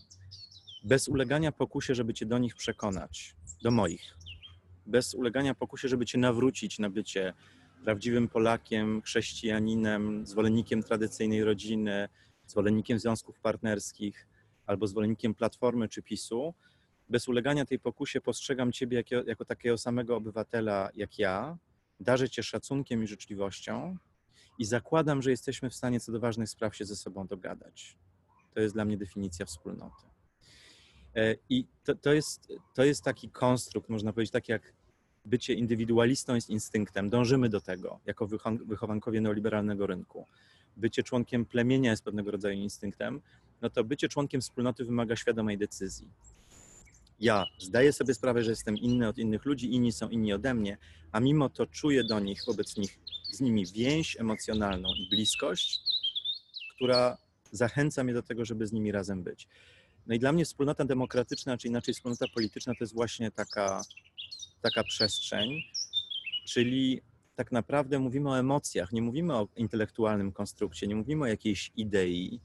bez 0.84 1.08
ulegania 1.08 1.52
pokusie, 1.52 1.94
żeby 1.94 2.14
cię 2.14 2.26
do 2.26 2.38
nich 2.38 2.54
przekonać, 2.54 3.34
do 3.62 3.70
moich, 3.70 4.16
bez 4.86 5.14
ulegania 5.14 5.54
pokusie, 5.54 5.88
żeby 5.88 6.06
cię 6.06 6.18
nawrócić 6.18 6.78
na 6.78 6.90
bycie 6.90 7.32
prawdziwym 7.84 8.28
Polakiem, 8.28 9.02
chrześcijaninem, 9.02 10.26
zwolennikiem 10.26 10.82
tradycyjnej 10.82 11.44
rodziny, 11.44 12.08
zwolennikiem 12.46 12.98
związków 12.98 13.40
partnerskich 13.40 14.26
albo 14.66 14.86
zwolennikiem 14.86 15.34
Platformy 15.34 15.88
czy 15.88 16.02
PiSu, 16.02 16.54
bez 17.08 17.28
ulegania 17.28 17.64
tej 17.64 17.78
pokusie 17.78 18.20
postrzegam 18.20 18.72
Ciebie 18.72 18.96
jako, 18.96 19.28
jako 19.28 19.44
takiego 19.44 19.78
samego 19.78 20.16
obywatela 20.16 20.90
jak 20.94 21.18
ja, 21.18 21.58
darzę 22.00 22.28
Cię 22.28 22.42
szacunkiem 22.42 23.02
i 23.04 23.06
życzliwością 23.06 23.96
i 24.60 24.64
zakładam, 24.64 25.22
że 25.22 25.30
jesteśmy 25.30 25.70
w 25.70 25.74
stanie 25.74 26.00
co 26.00 26.12
do 26.12 26.20
ważnych 26.20 26.48
spraw 26.48 26.76
się 26.76 26.84
ze 26.84 26.96
sobą 26.96 27.26
dogadać. 27.26 27.96
To 28.54 28.60
jest 28.60 28.74
dla 28.74 28.84
mnie 28.84 28.96
definicja 28.96 29.46
wspólnoty. 29.46 30.06
E, 31.16 31.34
I 31.48 31.66
to, 31.84 31.94
to, 31.94 32.12
jest, 32.12 32.48
to 32.74 32.84
jest 32.84 33.04
taki 33.04 33.30
konstrukt, 33.30 33.88
można 33.88 34.12
powiedzieć, 34.12 34.32
tak 34.32 34.48
jak 34.48 34.72
bycie 35.24 35.54
indywidualistą 35.54 36.34
jest 36.34 36.50
instynktem, 36.50 37.10
dążymy 37.10 37.48
do 37.48 37.60
tego 37.60 38.00
jako 38.06 38.26
wychowankowie 38.66 39.20
neoliberalnego 39.20 39.86
rynku. 39.86 40.26
Bycie 40.76 41.02
członkiem 41.02 41.46
plemienia 41.46 41.90
jest 41.90 42.04
pewnego 42.04 42.30
rodzaju 42.30 42.58
instynktem, 42.58 43.20
no 43.62 43.70
to 43.70 43.84
bycie 43.84 44.08
członkiem 44.08 44.40
wspólnoty 44.40 44.84
wymaga 44.84 45.16
świadomej 45.16 45.58
decyzji. 45.58 46.08
Ja 47.20 47.46
zdaję 47.58 47.92
sobie 47.92 48.14
sprawę, 48.14 48.44
że 48.44 48.50
jestem 48.50 48.76
inny 48.76 49.08
od 49.08 49.18
innych 49.18 49.44
ludzi, 49.44 49.74
inni 49.74 49.92
są 49.92 50.08
inni 50.08 50.32
ode 50.32 50.54
mnie, 50.54 50.78
a 51.12 51.20
mimo 51.20 51.48
to 51.48 51.66
czuję 51.66 52.04
do 52.04 52.20
nich, 52.20 52.42
wobec 52.46 52.76
nich, 52.76 52.98
z 53.32 53.40
nimi 53.40 53.66
więź 53.66 54.20
emocjonalną 54.20 54.88
i 54.88 55.08
bliskość, 55.08 55.80
która 56.76 57.18
zachęca 57.52 58.04
mnie 58.04 58.14
do 58.14 58.22
tego, 58.22 58.44
żeby 58.44 58.66
z 58.66 58.72
nimi 58.72 58.92
razem 58.92 59.22
być. 59.22 59.48
No 60.06 60.14
i 60.14 60.18
dla 60.18 60.32
mnie 60.32 60.44
wspólnota 60.44 60.84
demokratyczna, 60.84 61.58
czy 61.58 61.68
inaczej 61.68 61.94
wspólnota 61.94 62.26
polityczna, 62.34 62.72
to 62.74 62.84
jest 62.84 62.94
właśnie 62.94 63.30
taka, 63.30 63.82
taka 64.62 64.84
przestrzeń, 64.84 65.62
czyli 66.46 67.00
tak 67.36 67.52
naprawdę 67.52 67.98
mówimy 67.98 68.30
o 68.30 68.38
emocjach, 68.38 68.92
nie 68.92 69.02
mówimy 69.02 69.34
o 69.34 69.48
intelektualnym 69.56 70.32
konstrukcie, 70.32 70.86
nie 70.86 70.96
mówimy 70.96 71.24
o 71.24 71.28
jakiejś 71.28 71.72
idei, 71.76 72.40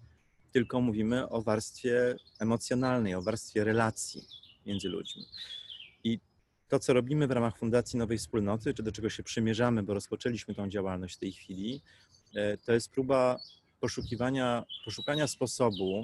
tylko 0.51 0.81
mówimy 0.81 1.29
o 1.29 1.41
warstwie 1.41 2.15
emocjonalnej, 2.39 3.15
o 3.15 3.21
warstwie 3.21 3.63
relacji 3.63 4.44
między 4.65 4.89
ludźmi. 4.89 5.25
I 6.03 6.19
to, 6.67 6.79
co 6.79 6.93
robimy 6.93 7.27
w 7.27 7.31
ramach 7.31 7.57
Fundacji 7.57 7.99
Nowej 7.99 8.17
Wspólnoty, 8.17 8.73
czy 8.73 8.83
do 8.83 8.91
czego 8.91 9.09
się 9.09 9.23
przymierzamy, 9.23 9.83
bo 9.83 9.93
rozpoczęliśmy 9.93 10.55
tą 10.55 10.69
działalność 10.69 11.15
w 11.15 11.19
tej 11.19 11.31
chwili, 11.31 11.81
e, 12.35 12.57
to 12.57 12.73
jest 12.73 12.91
próba 12.91 13.39
poszukiwania, 13.79 14.65
poszukania 14.85 15.27
sposobu, 15.27 16.03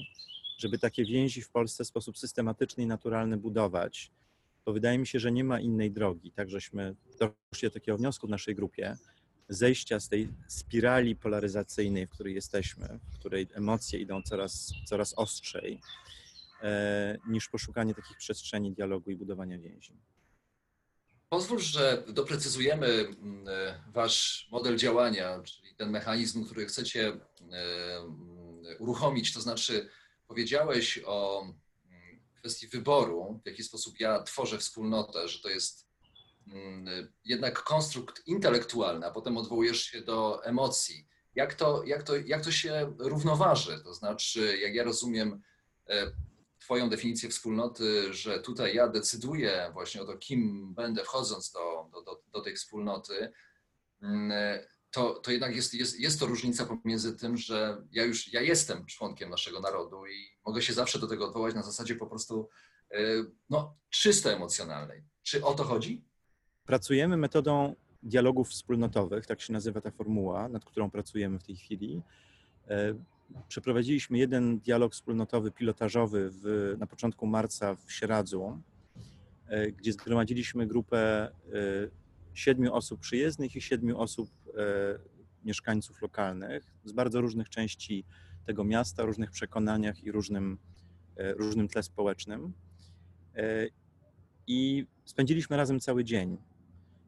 żeby 0.57 0.79
takie 0.79 1.05
więzi 1.05 1.41
w 1.41 1.49
Polsce 1.49 1.83
w 1.83 1.87
sposób 1.87 2.17
systematyczny 2.17 2.83
i 2.83 2.87
naturalny 2.87 3.37
budować, 3.37 4.11
bo 4.65 4.73
wydaje 4.73 4.97
mi 4.97 5.07
się, 5.07 5.19
że 5.19 5.31
nie 5.31 5.43
ma 5.43 5.59
innej 5.59 5.91
drogi. 5.91 6.31
Tak, 6.31 6.49
żeśmy 6.49 6.95
doszli 7.19 7.67
do 7.67 7.73
takiego 7.73 7.97
wniosku 7.97 8.27
w 8.27 8.29
naszej 8.29 8.55
grupie, 8.55 8.97
zejścia 9.49 9.99
z 9.99 10.09
tej 10.09 10.29
spirali 10.47 11.15
polaryzacyjnej, 11.15 12.07
w 12.07 12.09
której 12.09 12.35
jesteśmy, 12.35 12.99
w 13.13 13.19
której 13.19 13.47
emocje 13.53 13.99
idą 13.99 14.21
coraz, 14.21 14.73
coraz 14.85 15.13
ostrzej, 15.13 15.79
niż 17.27 17.49
poszukanie 17.49 17.95
takich 17.95 18.17
przestrzeni 18.17 18.73
dialogu 18.73 19.11
i 19.11 19.15
budowania 19.15 19.59
więzi. 19.59 19.97
Pozwól, 21.29 21.59
że 21.59 22.03
doprecyzujemy 22.07 22.87
mm, 22.87 23.45
wasz 23.87 24.47
model 24.51 24.77
działania, 24.77 25.41
czyli 25.43 25.75
ten 25.75 25.89
mechanizm, 25.89 26.45
który 26.45 26.65
chcecie 26.65 27.07
e, 27.07 27.97
mm, 27.97 28.63
uruchomić. 28.79 29.33
To 29.33 29.41
znaczy, 29.41 29.89
powiedziałeś 30.27 30.99
o 31.05 31.41
mm, 31.41 32.21
kwestii 32.35 32.67
wyboru, 32.67 33.39
w 33.43 33.47
jaki 33.47 33.63
sposób 33.63 33.99
ja 33.99 34.23
tworzę 34.23 34.57
wspólnotę, 34.57 35.27
że 35.27 35.39
to 35.39 35.49
jest 35.49 35.91
jednak 37.25 37.63
konstrukt 37.63 38.27
intelektualny, 38.27 39.05
a 39.05 39.11
potem 39.11 39.37
odwołujesz 39.37 39.83
się 39.83 40.01
do 40.01 40.45
emocji. 40.45 41.07
Jak 41.35 41.53
to, 41.53 41.83
jak 41.83 42.03
to, 42.03 42.17
jak 42.17 42.43
to 42.43 42.51
się 42.51 42.95
równoważy? 42.99 43.79
To 43.83 43.93
znaczy, 43.93 44.57
jak 44.57 44.75
ja 44.75 44.83
rozumiem 44.83 45.41
e, 45.89 46.11
Twoją 46.61 46.89
definicję 46.89 47.29
wspólnoty, 47.29 48.13
że 48.13 48.39
tutaj 48.39 48.75
ja 48.75 48.87
decyduję 48.87 49.69
właśnie 49.73 50.01
o 50.01 50.05
to, 50.05 50.17
kim 50.17 50.73
będę 50.73 51.03
wchodząc 51.03 51.51
do, 51.51 51.89
do, 52.05 52.21
do, 52.33 52.41
tej 52.41 52.55
wspólnoty, 52.55 53.31
to, 54.91 55.13
to 55.13 55.31
jednak 55.31 55.55
jest, 55.55 55.73
jest, 55.73 55.99
jest 55.99 56.19
to 56.19 56.25
różnica 56.25 56.65
pomiędzy 56.65 57.17
tym, 57.17 57.37
że 57.37 57.83
ja 57.91 58.05
już 58.05 58.33
ja 58.33 58.41
jestem 58.41 58.85
członkiem 58.85 59.29
naszego 59.29 59.59
narodu 59.59 60.05
i 60.05 60.37
mogę 60.45 60.61
się 60.61 60.73
zawsze 60.73 60.99
do 60.99 61.07
tego 61.07 61.27
odwołać 61.27 61.55
na 61.55 61.63
zasadzie 61.63 61.95
po 61.95 62.07
prostu 62.07 62.49
e, 62.91 62.97
no, 63.49 63.77
czysto 63.89 64.31
emocjonalnej. 64.31 65.03
Czy 65.23 65.45
o 65.45 65.53
to 65.53 65.63
chodzi? 65.63 66.03
Pracujemy 66.65 67.17
metodą 67.17 67.75
dialogów 68.03 68.49
wspólnotowych, 68.49 69.25
tak 69.25 69.41
się 69.41 69.53
nazywa 69.53 69.81
ta 69.81 69.91
formuła, 69.91 70.49
nad 70.49 70.65
którą 70.65 70.91
pracujemy 70.91 71.39
w 71.39 71.43
tej 71.43 71.55
chwili. 71.55 72.01
E, 73.35 73.41
przeprowadziliśmy 73.47 74.17
jeden 74.17 74.59
dialog 74.59 74.93
wspólnotowy, 74.93 75.51
pilotażowy 75.51 76.29
w, 76.31 76.75
na 76.79 76.87
początku 76.87 77.27
marca 77.27 77.75
w 77.75 77.91
Sieradzu, 77.91 78.61
e, 79.47 79.71
gdzie 79.71 79.93
zgromadziliśmy 79.93 80.67
grupę 80.67 80.97
e, 80.97 81.31
siedmiu 82.33 82.73
osób 82.73 82.99
przyjezdnych 82.99 83.55
i 83.55 83.61
siedmiu 83.61 83.99
osób 83.99 84.29
mieszkańców 85.43 86.01
lokalnych 86.01 86.63
z 86.85 86.91
bardzo 86.91 87.21
różnych 87.21 87.49
części 87.49 88.05
tego 88.45 88.63
miasta, 88.63 89.03
różnych 89.03 89.31
przekonaniach 89.31 90.03
i 90.03 90.11
różnym, 90.11 90.57
różnym 91.17 91.67
tle 91.67 91.83
społecznym. 91.83 92.53
I 94.47 94.85
spędziliśmy 95.05 95.57
razem 95.57 95.79
cały 95.79 96.03
dzień 96.03 96.37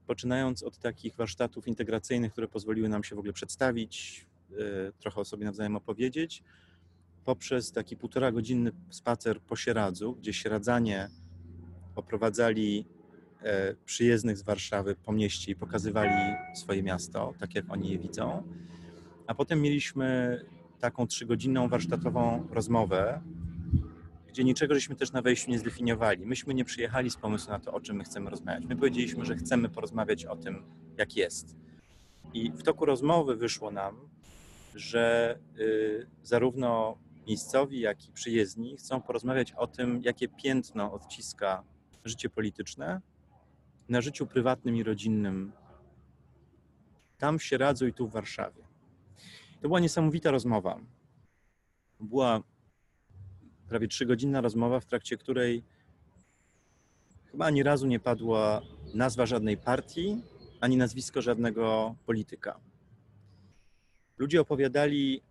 poczynając 0.07 0.63
od 0.63 0.77
takich 0.77 1.15
warsztatów 1.15 1.67
integracyjnych, 1.67 2.31
które 2.31 2.47
pozwoliły 2.47 2.89
nam 2.89 3.03
się 3.03 3.15
w 3.15 3.19
ogóle 3.19 3.33
przedstawić, 3.33 4.25
e, 4.25 4.32
trochę 4.99 5.21
o 5.21 5.25
sobie 5.25 5.45
nawzajem 5.45 5.75
opowiedzieć, 5.75 6.43
poprzez 7.25 7.71
taki 7.71 7.97
półtora 7.97 8.31
godzinny 8.31 8.71
spacer 8.89 9.41
po 9.41 9.55
Sieradzu, 9.55 10.15
gdzie 10.15 10.33
Sieradzanie 10.33 11.09
oprowadzali 11.95 12.85
e, 13.41 13.75
przyjezdnych 13.85 14.37
z 14.37 14.41
Warszawy 14.41 14.95
po 14.95 15.11
mieście 15.11 15.51
i 15.51 15.55
pokazywali 15.55 16.35
swoje 16.55 16.83
miasto, 16.83 17.33
tak 17.39 17.55
jak 17.55 17.65
oni 17.69 17.89
je 17.89 17.99
widzą. 17.99 18.43
A 19.27 19.35
potem 19.35 19.61
mieliśmy 19.61 20.39
taką 20.79 21.07
trzygodzinną 21.07 21.69
warsztatową 21.69 22.47
rozmowę 22.51 23.21
gdzie 24.33 24.43
niczego 24.43 24.73
żeśmy 24.73 24.95
też 24.95 25.11
na 25.11 25.21
wejściu 25.21 25.51
nie 25.51 25.59
zdefiniowali. 25.59 26.25
Myśmy 26.25 26.53
nie 26.53 26.65
przyjechali 26.65 27.09
z 27.09 27.17
pomysłem 27.17 27.59
na 27.59 27.65
to, 27.65 27.73
o 27.73 27.81
czym 27.81 27.95
my 27.95 28.03
chcemy 28.03 28.29
rozmawiać. 28.29 28.65
My 28.65 28.75
powiedzieliśmy, 28.75 29.25
że 29.25 29.35
chcemy 29.35 29.69
porozmawiać 29.69 30.25
o 30.25 30.35
tym, 30.35 30.63
jak 30.97 31.15
jest. 31.15 31.55
I 32.33 32.51
w 32.51 32.63
toku 32.63 32.85
rozmowy 32.85 33.35
wyszło 33.35 33.71
nam, 33.71 33.95
że 34.75 35.39
y, 35.59 36.07
zarówno 36.23 36.97
miejscowi, 37.27 37.79
jak 37.79 38.05
i 38.09 38.11
przyjezdni 38.11 38.77
chcą 38.77 39.01
porozmawiać 39.01 39.51
o 39.51 39.67
tym, 39.67 40.01
jakie 40.03 40.27
piętno 40.27 40.93
odciska 40.93 41.63
życie 42.05 42.29
polityczne 42.29 43.01
na 43.89 44.01
życiu 44.01 44.27
prywatnym 44.27 44.75
i 44.75 44.83
rodzinnym 44.83 45.51
tam 47.17 47.39
w 47.39 47.43
Sieradzu 47.43 47.87
i 47.87 47.93
tu 47.93 48.07
w 48.07 48.11
Warszawie. 48.11 48.63
To 49.61 49.67
była 49.67 49.79
niesamowita 49.79 50.31
rozmowa. 50.31 50.79
Była 51.99 52.43
prawie 53.69 53.87
trzygodzinna 53.87 54.41
rozmowa, 54.41 54.79
w 54.79 54.85
trakcie 54.85 55.17
której 55.17 55.63
chyba 57.31 57.45
ani 57.45 57.63
razu 57.63 57.87
nie 57.87 57.99
padła 57.99 58.61
nazwa 58.93 59.25
żadnej 59.25 59.57
partii, 59.57 60.21
ani 60.59 60.77
nazwisko 60.77 61.21
żadnego 61.21 61.95
polityka. 62.05 62.59
Ludzie 64.17 64.41
opowiadali 64.41 65.21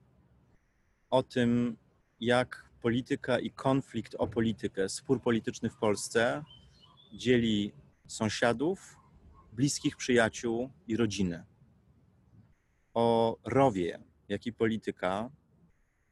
o 1.10 1.22
tym, 1.22 1.76
jak 2.20 2.68
polityka 2.82 3.38
i 3.38 3.50
konflikt 3.50 4.14
o 4.18 4.26
politykę, 4.26 4.88
spór 4.88 5.20
polityczny 5.20 5.70
w 5.70 5.76
Polsce 5.76 6.44
dzieli 7.12 7.72
sąsiadów, 8.06 8.96
bliskich 9.52 9.96
przyjaciół 9.96 10.70
i 10.88 10.96
rodziny. 10.96 11.44
O 12.94 13.36
rowie, 13.44 13.98
jaki 14.28 14.52
polityka 14.52 15.30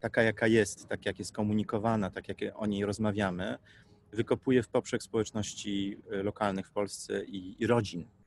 taka 0.00 0.22
jaka 0.22 0.46
jest, 0.46 0.88
tak 0.88 1.06
jak 1.06 1.18
jest 1.18 1.32
komunikowana, 1.32 2.10
tak 2.10 2.28
jak 2.28 2.38
o 2.54 2.66
niej 2.66 2.84
rozmawiamy, 2.84 3.58
wykopuje 4.12 4.62
w 4.62 4.68
poprzek 4.68 5.02
społeczności 5.02 5.96
lokalnych 6.10 6.66
w 6.66 6.70
Polsce 6.70 7.24
i, 7.24 7.62
i 7.62 7.66
rodzin. 7.66 8.19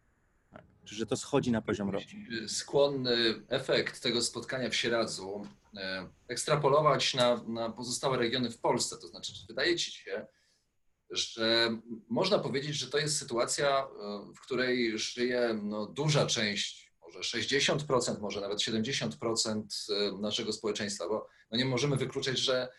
Czy 0.85 0.95
że 0.95 1.05
to 1.05 1.17
schodzi 1.17 1.51
na 1.51 1.61
poziom 1.61 1.89
rodzin? 1.89 2.27
Skłonny 2.47 3.15
efekt 3.49 4.01
tego 4.01 4.21
spotkania 4.21 4.69
w 4.69 4.75
Sieradzu 4.75 5.47
e, 5.77 6.09
ekstrapolować 6.27 7.13
na, 7.13 7.43
na 7.43 7.69
pozostałe 7.69 8.17
regiony 8.17 8.51
w 8.51 8.59
Polsce. 8.59 8.97
To 8.97 9.07
znaczy, 9.07 9.33
czy 9.33 9.47
wydaje 9.47 9.75
ci 9.75 9.91
się, 9.91 10.27
że 11.09 11.77
można 12.09 12.39
powiedzieć, 12.39 12.75
że 12.75 12.87
to 12.87 12.97
jest 12.97 13.17
sytuacja, 13.17 13.79
e, 13.79 13.85
w 14.35 14.39
której 14.39 14.99
żyje 14.99 15.59
no, 15.63 15.85
duża 15.85 16.25
część 16.25 16.93
może 17.13 17.37
60%, 17.39 18.21
może 18.21 18.41
nawet 18.41 18.59
70% 18.59 19.63
y, 19.89 20.21
naszego 20.21 20.53
społeczeństwa, 20.53 21.07
bo 21.07 21.27
no 21.51 21.57
nie 21.57 21.65
możemy 21.65 21.97
wykluczyć, 21.97 22.39
że, 22.39 22.69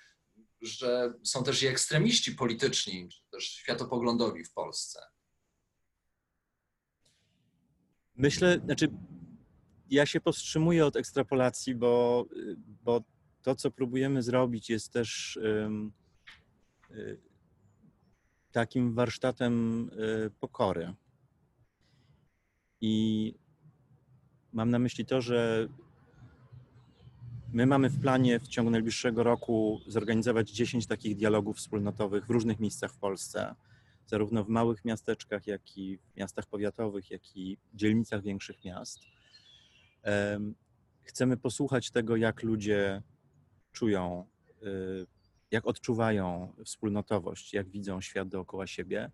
że 0.60 1.14
są 1.24 1.44
też 1.44 1.62
i 1.62 1.66
ekstremiści 1.66 2.34
polityczni, 2.34 3.08
czy 3.08 3.30
też 3.30 3.44
światopoglądowi 3.44 4.44
w 4.44 4.52
Polsce. 4.52 5.00
Myślę, 8.16 8.60
znaczy 8.64 8.88
ja 9.90 10.06
się 10.06 10.20
powstrzymuję 10.20 10.86
od 10.86 10.96
ekstrapolacji, 10.96 11.74
bo, 11.74 12.26
bo 12.84 13.00
to, 13.42 13.54
co 13.54 13.70
próbujemy 13.70 14.22
zrobić, 14.22 14.70
jest 14.70 14.92
też 14.92 15.38
um, 15.42 15.92
takim 18.52 18.94
warsztatem 18.94 19.88
y, 20.26 20.30
pokory. 20.40 20.94
I 22.80 23.34
Mam 24.54 24.70
na 24.70 24.78
myśli 24.78 25.06
to, 25.06 25.20
że 25.20 25.68
my 27.52 27.66
mamy 27.66 27.90
w 27.90 28.00
planie 28.00 28.40
w 28.40 28.48
ciągu 28.48 28.70
najbliższego 28.70 29.22
roku 29.22 29.80
zorganizować 29.86 30.50
10 30.50 30.86
takich 30.86 31.16
dialogów 31.16 31.56
wspólnotowych 31.56 32.26
w 32.26 32.30
różnych 32.30 32.60
miejscach 32.60 32.92
w 32.92 32.96
Polsce, 32.96 33.54
zarówno 34.06 34.44
w 34.44 34.48
małych 34.48 34.84
miasteczkach, 34.84 35.46
jak 35.46 35.76
i 35.76 35.98
w 35.98 36.16
miastach 36.16 36.46
powiatowych, 36.46 37.10
jak 37.10 37.36
i 37.36 37.58
dzielnicach 37.74 38.22
większych 38.22 38.64
miast. 38.64 39.00
Chcemy 41.02 41.36
posłuchać 41.36 41.90
tego, 41.90 42.16
jak 42.16 42.42
ludzie 42.42 43.02
czują, 43.72 44.26
y, 44.62 45.06
jak 45.50 45.66
odczuwają 45.66 46.52
wspólnotowość, 46.64 47.54
jak 47.54 47.68
widzą 47.68 48.00
świat 48.00 48.28
dookoła 48.28 48.66
siebie. 48.66 49.10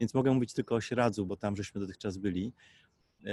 Więc 0.00 0.14
mogę 0.14 0.32
mówić 0.32 0.52
tylko 0.52 0.74
o 0.74 0.80
Śradzu, 0.80 1.26
bo 1.26 1.36
tam 1.36 1.56
żeśmy 1.56 1.80
dotychczas 1.80 2.16
byli. 2.16 2.52
E, 3.24 3.30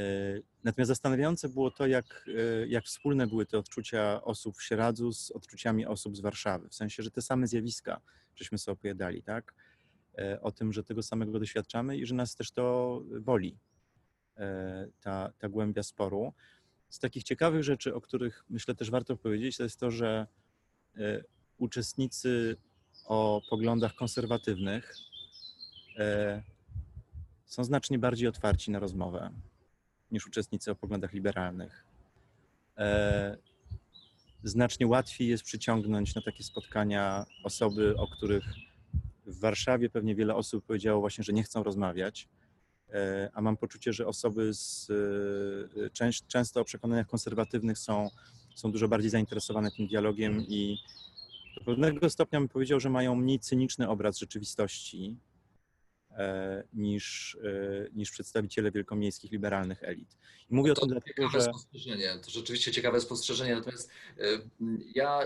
natomiast 0.63 0.87
zastanawiające 0.87 1.49
było 1.49 1.71
to, 1.71 1.87
jak, 1.87 2.25
e, 2.27 2.67
jak 2.67 2.85
wspólne 2.85 3.27
były 3.27 3.45
te 3.45 3.57
odczucia 3.57 4.21
osób 4.23 4.57
w 4.57 4.63
Sieradzu 4.63 5.13
z 5.13 5.31
odczuciami 5.31 5.85
osób 5.85 6.17
z 6.17 6.19
Warszawy. 6.19 6.69
W 6.69 6.75
sensie, 6.75 7.03
że 7.03 7.11
te 7.11 7.21
same 7.21 7.47
zjawiska 7.47 8.01
żeśmy 8.35 8.57
sobie 8.57 8.73
opowiadali, 8.73 9.23
tak? 9.23 9.53
E, 10.17 10.41
o 10.41 10.51
tym, 10.51 10.73
że 10.73 10.83
tego 10.83 11.03
samego 11.03 11.39
doświadczamy 11.39 11.97
i 11.97 12.05
że 12.05 12.15
nas 12.15 12.35
też 12.35 12.51
to 12.51 13.01
boli, 13.21 13.57
ta, 15.01 15.31
ta 15.39 15.49
głębia 15.49 15.83
sporu. 15.83 16.33
Z 16.89 16.99
takich 16.99 17.23
ciekawych 17.23 17.63
rzeczy, 17.63 17.95
o 17.95 18.01
których 18.01 18.45
myślę 18.49 18.75
też 18.75 18.91
warto 18.91 19.17
powiedzieć, 19.17 19.57
to 19.57 19.63
jest 19.63 19.79
to, 19.79 19.91
że 19.91 20.27
uczestnicy 21.57 22.57
o 23.05 23.41
poglądach 23.49 23.95
konserwatywnych 23.95 24.95
są 27.45 27.63
znacznie 27.63 27.99
bardziej 27.99 28.27
otwarci 28.27 28.71
na 28.71 28.79
rozmowę 28.79 29.31
niż 30.11 30.27
uczestnicy 30.27 30.71
o 30.71 30.75
poglądach 30.75 31.13
liberalnych. 31.13 31.85
E, 32.77 33.37
znacznie 34.43 34.87
łatwiej 34.87 35.27
jest 35.27 35.43
przyciągnąć 35.43 36.15
na 36.15 36.21
takie 36.21 36.43
spotkania 36.43 37.25
osoby, 37.43 37.97
o 37.97 38.07
których 38.07 38.43
w 39.31 39.39
Warszawie 39.39 39.89
pewnie 39.89 40.15
wiele 40.15 40.35
osób 40.35 40.65
powiedziało 40.65 40.99
właśnie, 40.99 41.23
że 41.23 41.33
nie 41.33 41.43
chcą 41.43 41.63
rozmawiać, 41.63 42.29
e, 42.89 43.29
a 43.33 43.41
mam 43.41 43.57
poczucie, 43.57 43.93
że 43.93 44.07
osoby 44.07 44.53
z, 44.53 44.89
e, 45.85 46.11
często 46.27 46.61
o 46.61 46.63
przekonaniach 46.63 47.07
konserwatywnych 47.07 47.77
są, 47.77 48.09
są 48.55 48.71
dużo 48.71 48.87
bardziej 48.87 49.09
zainteresowane 49.09 49.71
tym 49.71 49.87
dialogiem 49.87 50.41
i 50.47 50.77
do 51.57 51.65
pewnego 51.65 52.09
stopnia 52.09 52.39
bym 52.39 52.49
powiedział, 52.49 52.79
że 52.79 52.89
mają 52.89 53.15
mniej 53.15 53.39
cyniczny 53.39 53.89
obraz 53.89 54.17
rzeczywistości 54.17 55.17
e, 56.11 56.63
niż, 56.73 57.37
niż 57.93 58.11
przedstawiciele 58.11 58.71
wielkomiejskich 58.71 59.31
liberalnych 59.31 59.83
elit. 59.83 60.17
I 60.49 60.55
mówię 60.55 60.73
to 60.73 60.81
o 60.81 60.85
tym 60.85 60.91
dlatego, 60.91 61.23
ciekawe 61.23 61.43
że... 61.43 61.49
spostrzeżenie, 61.49 62.13
to 62.25 62.31
rzeczywiście 62.31 62.71
ciekawe 62.71 63.01
spostrzeżenie, 63.01 63.55
natomiast 63.55 63.89
ja 64.95 65.19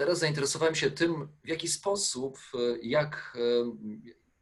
teraz 0.00 0.18
zainteresowałem 0.18 0.74
się 0.74 0.90
tym, 0.90 1.28
w 1.44 1.48
jaki 1.48 1.68
sposób, 1.68 2.38
jak 2.82 3.38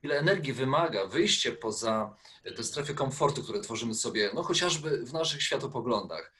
ile 0.02 0.18
energii 0.18 0.52
wymaga 0.52 1.06
wyjście 1.06 1.52
poza 1.52 2.16
te 2.56 2.64
strefy 2.64 2.94
komfortu, 2.94 3.42
które 3.42 3.60
tworzymy 3.60 3.94
sobie, 3.94 4.30
no 4.34 4.42
chociażby 4.42 5.04
w 5.04 5.12
naszych 5.12 5.42
światopoglądach, 5.42 6.32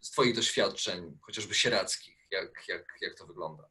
z 0.00 0.10
Twoich 0.10 0.34
doświadczeń, 0.34 1.18
chociażby 1.20 1.54
sierackich, 1.54 2.16
jak, 2.30 2.64
jak, 2.68 2.98
jak 3.00 3.18
to 3.18 3.26
wygląda? 3.26 3.68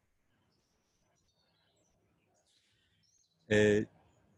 E, 3.52 3.56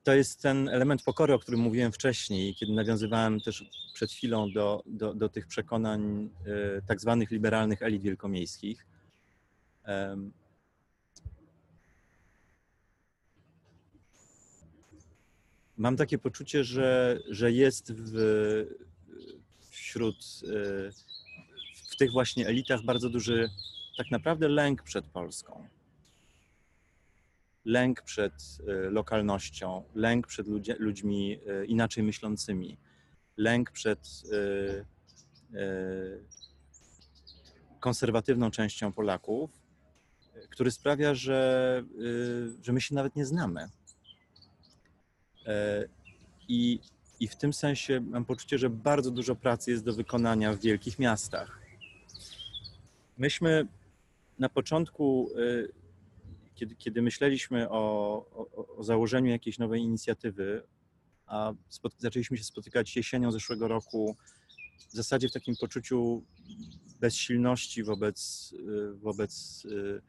to 0.04 0.14
jest 0.14 0.42
ten 0.42 0.70
element 0.70 1.04
pokory, 1.04 1.34
o 1.34 1.40
którym 1.40 1.60
mówiłem 1.60 1.92
wcześniej, 1.92 2.56
kiedy 2.56 2.74
nawiązywałem 2.74 3.40
też 3.40 3.70
przed 3.94 4.12
chwilą 4.12 4.52
do, 4.52 4.84
do, 4.86 5.14
do 5.14 5.30
tych 5.30 5.48
przekonań 5.48 6.30
e, 6.46 6.82
tak 6.82 7.02
zwanych 7.02 7.32
liberalnych 7.32 7.82
elit 7.82 8.04
wielkomiejskich. 8.04 8.86
Mam 15.80 15.98
takie 15.98 16.18
poczucie, 16.18 16.64
że, 16.64 17.20
że 17.30 17.52
jest 17.52 17.94
w, 17.94 18.16
wśród 19.70 20.16
e, 20.16 20.48
w 21.92 21.96
tych 21.98 22.12
właśnie 22.12 22.48
elitach 22.48 22.84
bardzo 22.84 23.10
duży 23.10 23.50
tak 23.98 24.12
naprawdę 24.12 24.48
lęk 24.48 24.84
przed 24.84 25.06
Polską 25.06 25.68
lęk 27.66 28.02
przed 28.02 28.34
e, 28.68 28.90
lokalnością, 28.90 29.84
lęk 29.96 30.28
przed 30.28 30.48
ludźmi 30.80 31.40
e, 31.48 31.66
inaczej 31.66 32.04
myślącymi, 32.04 32.78
lęk 33.38 33.72
przed 33.72 34.24
konserwatywną 37.80 38.52
częścią 38.52 38.92
Polaków, 38.92 39.52
który 40.50 40.72
sprawia, 40.72 41.16
że, 41.16 41.84
że 42.62 42.74
my 42.74 42.82
się 42.82 42.96
nawet 42.96 43.16
nie 43.16 43.26
znamy. 43.26 43.70
I, 46.48 46.80
I 47.20 47.28
w 47.28 47.36
tym 47.36 47.54
sensie 47.54 48.02
mam 48.02 48.26
poczucie, 48.26 48.58
że 48.58 48.70
bardzo 48.70 49.12
dużo 49.12 49.36
pracy 49.36 49.72
jest 49.72 49.84
do 49.84 49.94
wykonania 49.94 50.54
w 50.54 50.60
wielkich 50.60 51.00
miastach. 51.00 51.60
Myśmy 53.18 53.68
na 54.40 54.50
początku 54.50 55.30
kiedy, 56.60 56.76
kiedy 56.76 57.02
myśleliśmy 57.02 57.70
o, 57.70 57.80
o, 58.32 58.76
o 58.78 58.84
założeniu 58.84 59.32
jakiejś 59.32 59.60
nowej 59.60 59.82
inicjatywy, 59.82 60.64
a 61.26 61.54
zaczęliśmy 61.98 62.38
się 62.38 62.44
spotykać 62.44 62.96
jesienią 62.96 63.32
zeszłego 63.32 63.68
roku, 63.68 64.16
w 64.90 64.94
zasadzie 64.94 65.30
w 65.30 65.32
takim 65.32 65.56
poczuciu 65.56 66.24
bezsilności 67.00 67.84
wobec, 67.84 68.54
wobec 68.94 69.66
y, 69.66 70.02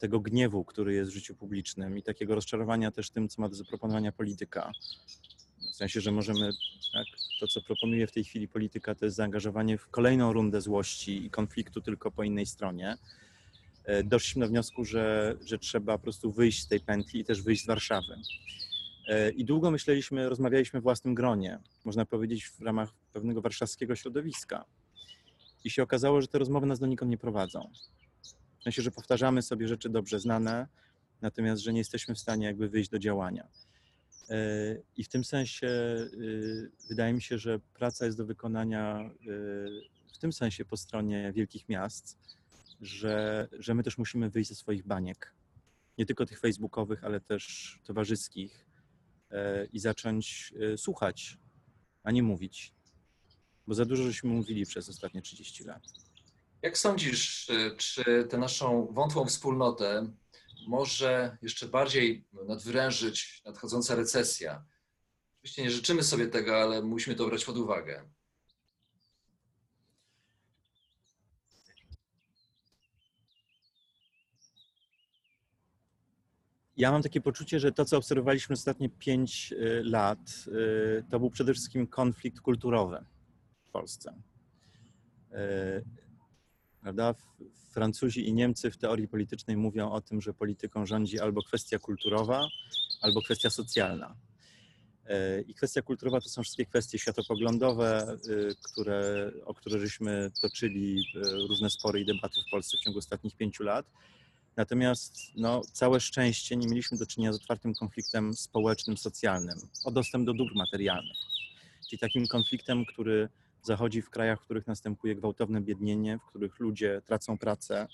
tego 0.00 0.20
gniewu, 0.20 0.64
który 0.64 0.94
jest 0.94 1.10
w 1.10 1.14
życiu 1.14 1.34
publicznym 1.34 1.98
i 1.98 2.02
takiego 2.02 2.34
rozczarowania 2.34 2.90
też 2.90 3.10
tym, 3.10 3.28
co 3.28 3.42
ma 3.42 3.48
do 3.48 3.54
zaproponowania 3.54 4.12
polityka. 4.12 4.72
W 5.72 5.76
sensie, 5.76 6.00
że 6.00 6.12
możemy, 6.12 6.50
tak, 6.92 7.06
to 7.40 7.46
co 7.46 7.62
proponuje 7.62 8.06
w 8.06 8.12
tej 8.12 8.24
chwili 8.24 8.48
polityka, 8.48 8.94
to 8.94 9.04
jest 9.04 9.16
zaangażowanie 9.16 9.78
w 9.78 9.88
kolejną 9.88 10.32
rundę 10.32 10.60
złości 10.60 11.26
i 11.26 11.30
konfliktu 11.30 11.80
tylko 11.80 12.10
po 12.10 12.24
innej 12.24 12.46
stronie. 12.46 12.96
E, 13.84 14.04
doszliśmy 14.04 14.40
do 14.40 14.48
wniosku, 14.48 14.84
że, 14.84 15.36
że 15.44 15.58
trzeba 15.58 15.98
po 15.98 16.02
prostu 16.02 16.32
wyjść 16.32 16.62
z 16.62 16.68
tej 16.68 16.80
pętli 16.80 17.20
i 17.20 17.24
też 17.24 17.42
wyjść 17.42 17.64
z 17.64 17.66
Warszawy. 17.66 18.16
E, 19.08 19.30
I 19.30 19.44
długo 19.44 19.70
myśleliśmy, 19.70 20.28
rozmawialiśmy 20.28 20.80
w 20.80 20.82
własnym 20.82 21.14
gronie, 21.14 21.58
można 21.84 22.06
powiedzieć 22.06 22.48
w 22.48 22.60
ramach 22.60 22.90
pewnego 23.12 23.40
warszawskiego 23.40 23.96
środowiska. 23.96 24.64
I 25.64 25.70
się 25.70 25.82
okazało, 25.82 26.20
że 26.20 26.28
te 26.28 26.38
rozmowy 26.38 26.66
nas 26.66 26.78
donikąd 26.78 27.10
nie 27.10 27.18
prowadzą. 27.18 27.70
W 28.60 28.62
sensie, 28.62 28.82
że 28.82 28.90
powtarzamy 28.90 29.42
sobie 29.42 29.68
rzeczy 29.68 29.88
dobrze 29.88 30.20
znane, 30.20 30.66
natomiast, 31.20 31.62
że 31.62 31.72
nie 31.72 31.78
jesteśmy 31.78 32.14
w 32.14 32.18
stanie 32.18 32.46
jakby 32.46 32.68
wyjść 32.68 32.90
do 32.90 32.98
działania. 32.98 33.48
E, 34.28 34.36
I 34.96 35.04
w 35.04 35.08
tym 35.08 35.24
sensie 35.24 35.68
wydaje 36.88 37.12
mi 37.12 37.22
się, 37.22 37.38
że 37.38 37.60
praca 37.74 38.06
jest 38.06 38.18
do 38.18 38.26
wykonania 38.26 39.10
w 40.12 40.18
tym 40.18 40.32
sensie 40.32 40.64
po 40.64 40.76
stronie 40.76 41.32
wielkich 41.32 41.68
miast, 41.68 42.18
że, 42.80 43.48
że 43.58 43.74
my 43.74 43.82
też 43.82 43.98
musimy 43.98 44.30
wyjść 44.30 44.50
ze 44.50 44.56
swoich 44.56 44.86
baniek. 44.86 45.34
Nie 45.98 46.06
tylko 46.06 46.26
tych 46.26 46.40
facebookowych, 46.40 47.04
ale 47.04 47.20
też 47.20 47.78
towarzyskich 47.84 48.66
e, 49.30 49.66
i 49.66 49.78
zacząć 49.78 50.52
e, 50.60 50.78
słuchać, 50.78 51.38
a 52.02 52.10
nie 52.10 52.22
mówić. 52.22 52.74
Bo 53.66 53.74
za 53.74 53.84
dużo 53.84 54.04
żeśmy 54.04 54.30
mówili 54.30 54.66
przez 54.66 54.88
ostatnie 54.88 55.22
30 55.22 55.64
lat. 55.64 55.82
Jak 56.62 56.78
sądzisz, 56.78 57.50
czy 57.76 58.24
tę 58.30 58.38
naszą 58.38 58.86
wątłą 58.92 59.26
wspólnotę 59.26 60.12
może 60.68 61.38
jeszcze 61.42 61.68
bardziej 61.68 62.24
nadwyrężyć 62.32 63.42
nadchodząca 63.46 63.94
recesja? 63.94 64.64
Oczywiście 65.38 65.62
nie 65.62 65.70
życzymy 65.70 66.02
sobie 66.02 66.26
tego, 66.26 66.62
ale 66.62 66.82
musimy 66.82 67.16
to 67.16 67.26
brać 67.26 67.44
pod 67.44 67.56
uwagę. 67.56 68.10
Ja 76.76 76.92
mam 76.92 77.02
takie 77.02 77.20
poczucie, 77.20 77.60
że 77.60 77.72
to, 77.72 77.84
co 77.84 77.96
obserwowaliśmy 77.96 78.52
ostatnie 78.52 78.88
pięć 78.88 79.52
y, 79.52 79.82
lat, 79.84 80.18
y, 80.48 81.04
to 81.10 81.20
był 81.20 81.30
przede 81.30 81.52
wszystkim 81.52 81.86
konflikt 81.86 82.40
kulturowy 82.40 83.04
w 83.68 83.70
Polsce. 83.70 84.22
Prawda? 86.80 87.14
Francuzi 87.70 88.28
i 88.28 88.34
Niemcy 88.34 88.70
w 88.70 88.76
teorii 88.76 89.08
politycznej 89.08 89.56
mówią 89.56 89.90
o 89.90 90.00
tym, 90.00 90.20
że 90.20 90.34
polityką 90.34 90.86
rządzi 90.86 91.20
albo 91.20 91.42
kwestia 91.42 91.78
kulturowa, 91.78 92.48
albo 93.00 93.22
kwestia 93.22 93.50
socjalna. 93.50 94.16
I 95.46 95.54
kwestia 95.54 95.82
kulturowa 95.82 96.20
to 96.20 96.28
są 96.28 96.42
wszystkie 96.42 96.66
kwestie 96.66 96.98
światopoglądowe, 96.98 98.16
które, 98.62 99.32
o 99.44 99.54
które 99.54 99.80
żeśmy 99.80 100.30
toczyli 100.42 101.04
różne 101.48 101.70
spory 101.70 102.00
i 102.00 102.04
debaty 102.04 102.40
w 102.48 102.50
Polsce 102.50 102.76
w 102.76 102.80
ciągu 102.80 102.98
ostatnich 102.98 103.36
pięciu 103.36 103.62
lat. 103.62 103.86
Natomiast 104.56 105.16
no, 105.36 105.60
całe 105.72 106.00
szczęście 106.00 106.56
nie 106.56 106.68
mieliśmy 106.68 106.98
do 106.98 107.06
czynienia 107.06 107.32
z 107.32 107.36
otwartym 107.36 107.74
konfliktem 107.74 108.34
społecznym, 108.34 108.96
socjalnym 108.96 109.58
o 109.84 109.90
dostęp 109.90 110.26
do 110.26 110.34
dóbr 110.34 110.54
materialnych. 110.54 111.16
Czyli 111.88 112.00
takim 112.00 112.26
konfliktem, 112.26 112.84
który 112.86 113.28
zachodzi 113.62 114.02
w 114.02 114.10
krajach, 114.10 114.40
w 114.40 114.44
których 114.44 114.66
następuje 114.66 115.16
gwałtowne 115.16 115.60
biednienie, 115.60 116.18
w 116.18 116.24
których 116.24 116.60
ludzie 116.60 117.02
tracą 117.06 117.38
pracę, 117.38 117.88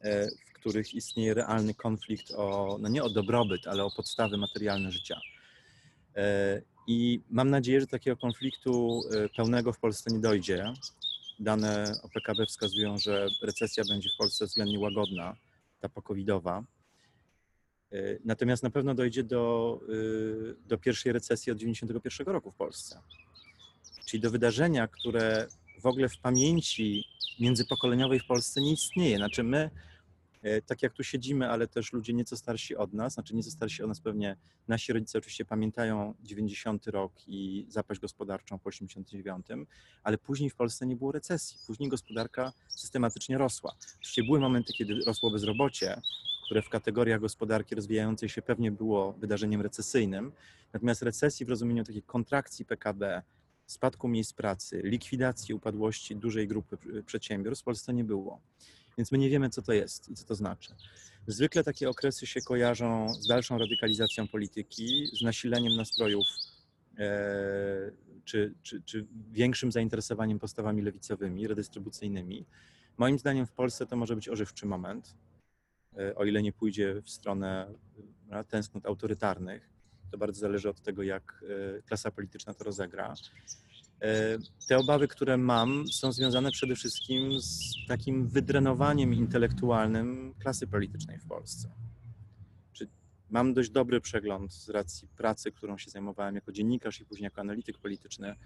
e, 0.00 0.26
w 0.30 0.52
których 0.52 0.94
istnieje 0.94 1.34
realny 1.34 1.74
konflikt 1.74 2.32
o, 2.36 2.78
no 2.80 2.88
nie 2.88 3.02
o 3.02 3.10
dobrobyt, 3.10 3.66
ale 3.66 3.84
o 3.84 3.90
podstawy 3.90 4.36
materialne 4.36 4.92
życia. 4.92 5.20
E, 6.16 6.62
I 6.86 7.20
mam 7.30 7.50
nadzieję, 7.50 7.80
że 7.80 7.86
takiego 7.86 8.16
konfliktu 8.16 9.02
e, 9.12 9.28
pełnego 9.28 9.72
w 9.72 9.78
Polsce 9.78 10.10
nie 10.10 10.20
dojdzie. 10.20 10.72
Dane 11.38 11.94
o 12.02 12.08
PKB 12.08 12.46
wskazują, 12.46 12.98
że 12.98 13.28
recesja 13.42 13.84
będzie 13.88 14.10
w 14.14 14.16
Polsce 14.18 14.46
względnie 14.46 14.80
łagodna 14.80 15.36
ta 15.80 15.88
pokowidowa. 15.88 16.64
Natomiast 18.24 18.62
na 18.62 18.70
pewno 18.70 18.94
dojdzie 18.94 19.24
do, 19.24 19.80
do 20.66 20.78
pierwszej 20.78 21.12
recesji 21.12 21.52
od 21.52 21.58
1991 21.58 22.32
roku 22.32 22.50
w 22.50 22.54
Polsce. 22.54 23.00
Czyli 24.10 24.20
do 24.20 24.30
wydarzenia, 24.30 24.88
które 24.88 25.46
w 25.80 25.86
ogóle 25.86 26.08
w 26.08 26.18
pamięci 26.18 27.04
międzypokoleniowej 27.40 28.20
w 28.20 28.26
Polsce 28.26 28.60
nie 28.60 28.72
istnieje. 28.72 29.16
Znaczy 29.16 29.42
my 29.42 29.70
E, 30.42 30.62
tak 30.62 30.82
jak 30.82 30.92
tu 30.92 31.04
siedzimy, 31.04 31.50
ale 31.50 31.68
też 31.68 31.92
ludzie 31.92 32.12
nieco 32.12 32.36
starsi 32.36 32.76
od 32.76 32.92
nas, 32.92 33.14
znaczy 33.14 33.34
nieco 33.34 33.50
starsi 33.50 33.82
od 33.82 33.88
nas 33.88 34.00
pewnie, 34.00 34.36
nasi 34.68 34.92
rodzice 34.92 35.18
oczywiście 35.18 35.44
pamiętają 35.44 36.14
90 36.22 36.86
rok 36.86 37.12
i 37.26 37.66
zapaść 37.68 38.00
gospodarczą 38.00 38.58
po 38.58 38.68
89, 38.68 39.46
ale 40.02 40.18
później 40.18 40.50
w 40.50 40.54
Polsce 40.54 40.86
nie 40.86 40.96
było 40.96 41.12
recesji, 41.12 41.58
później 41.66 41.88
gospodarka 41.88 42.52
systematycznie 42.68 43.38
rosła. 43.38 43.74
Oczywiście 43.98 44.22
były 44.24 44.40
momenty, 44.40 44.72
kiedy 44.72 44.94
rosło 45.06 45.30
bezrobocie, 45.30 46.00
które 46.44 46.62
w 46.62 46.68
kategoriach 46.68 47.20
gospodarki 47.20 47.74
rozwijającej 47.74 48.28
się 48.28 48.42
pewnie 48.42 48.70
było 48.70 49.12
wydarzeniem 49.12 49.60
recesyjnym, 49.60 50.32
natomiast 50.72 51.02
recesji 51.02 51.46
w 51.46 51.48
rozumieniu 51.48 51.84
takiej 51.84 52.02
kontrakcji 52.02 52.64
PKB, 52.64 53.22
spadku 53.72 54.08
miejsc 54.08 54.32
pracy, 54.32 54.80
likwidacji 54.84 55.54
upadłości 55.54 56.16
dużej 56.16 56.48
grupy 56.48 57.02
przedsiębiorstw 57.06 57.62
w 57.62 57.64
Polsce 57.64 57.94
nie 57.94 58.04
było. 58.04 58.40
Więc 58.98 59.12
my 59.12 59.18
nie 59.18 59.30
wiemy, 59.30 59.50
co 59.50 59.62
to 59.62 59.72
jest 59.72 60.08
i 60.08 60.14
co 60.14 60.24
to 60.24 60.34
znaczy. 60.34 60.74
Zwykle 61.26 61.64
takie 61.64 61.90
okresy 61.90 62.26
się 62.26 62.40
kojarzą 62.40 63.14
z 63.14 63.26
dalszą 63.26 63.58
radykalizacją 63.58 64.28
polityki, 64.28 65.06
z 65.18 65.22
nasileniem 65.22 65.76
nastrojów 65.76 66.26
e, 66.98 67.92
czy, 68.24 68.54
czy, 68.62 68.82
czy 68.82 69.06
większym 69.32 69.72
zainteresowaniem 69.72 70.38
postawami 70.38 70.82
lewicowymi, 70.82 71.46
redystrybucyjnymi. 71.46 72.46
Moim 72.98 73.18
zdaniem 73.18 73.46
w 73.46 73.52
Polsce 73.52 73.86
to 73.86 73.96
może 73.96 74.14
być 74.14 74.28
ożywczy 74.28 74.66
moment, 74.66 75.14
e, 75.98 76.14
o 76.14 76.24
ile 76.24 76.42
nie 76.42 76.52
pójdzie 76.52 77.02
w 77.02 77.10
stronę 77.10 77.74
e, 78.30 78.44
tęsknot 78.44 78.86
autorytarnych. 78.86 79.69
To 80.10 80.18
bardzo 80.18 80.40
zależy 80.40 80.70
od 80.70 80.80
tego, 80.80 81.02
jak 81.02 81.44
e, 81.78 81.82
klasa 81.82 82.10
polityczna 82.10 82.54
to 82.54 82.64
rozegra. 82.64 83.14
Te 84.68 84.78
obawy, 84.78 85.08
które 85.08 85.36
mam, 85.36 85.88
są 85.88 86.12
związane 86.12 86.50
przede 86.50 86.74
wszystkim 86.74 87.40
z 87.40 87.74
takim 87.88 88.28
wydrenowaniem 88.28 89.14
intelektualnym 89.14 90.34
klasy 90.38 90.66
politycznej 90.66 91.18
w 91.18 91.28
Polsce. 91.28 91.70
Mam 93.30 93.54
dość 93.54 93.70
dobry 93.70 94.00
przegląd 94.00 94.52
z 94.54 94.68
racji 94.68 95.08
pracy, 95.08 95.52
którą 95.52 95.78
się 95.78 95.90
zajmowałem 95.90 96.34
jako 96.34 96.52
dziennikarz 96.52 97.00
i 97.00 97.04
później 97.04 97.24
jako 97.24 97.40
analityk 97.40 97.78
polityczny, 97.78 98.36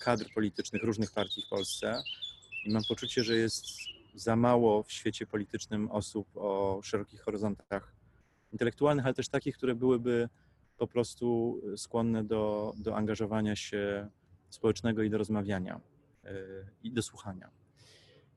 kadr 0.00 0.26
politycznych 0.34 0.82
różnych 0.82 1.12
partii 1.12 1.42
w 1.42 1.48
Polsce 1.48 2.02
i 2.64 2.72
mam 2.72 2.82
poczucie, 2.88 3.24
że 3.24 3.36
jest 3.36 3.66
za 4.14 4.36
mało 4.36 4.82
w 4.82 4.92
świecie 4.92 5.26
politycznym 5.26 5.90
osób 5.90 6.28
o 6.34 6.80
szerokich 6.82 7.20
horyzontach 7.20 7.94
intelektualnych, 8.52 9.04
ale 9.04 9.14
też 9.14 9.28
takich, 9.28 9.56
które 9.56 9.74
byłyby 9.74 10.28
po 10.76 10.86
prostu 10.86 11.60
skłonne 11.76 12.24
do, 12.24 12.72
do 12.76 12.96
angażowania 12.96 13.56
się 13.56 14.08
społecznego 14.54 15.02
i 15.02 15.10
do 15.10 15.18
rozmawiania 15.18 15.80
e, 16.24 16.30
i 16.82 16.92
do 16.92 17.02
słuchania. 17.02 17.50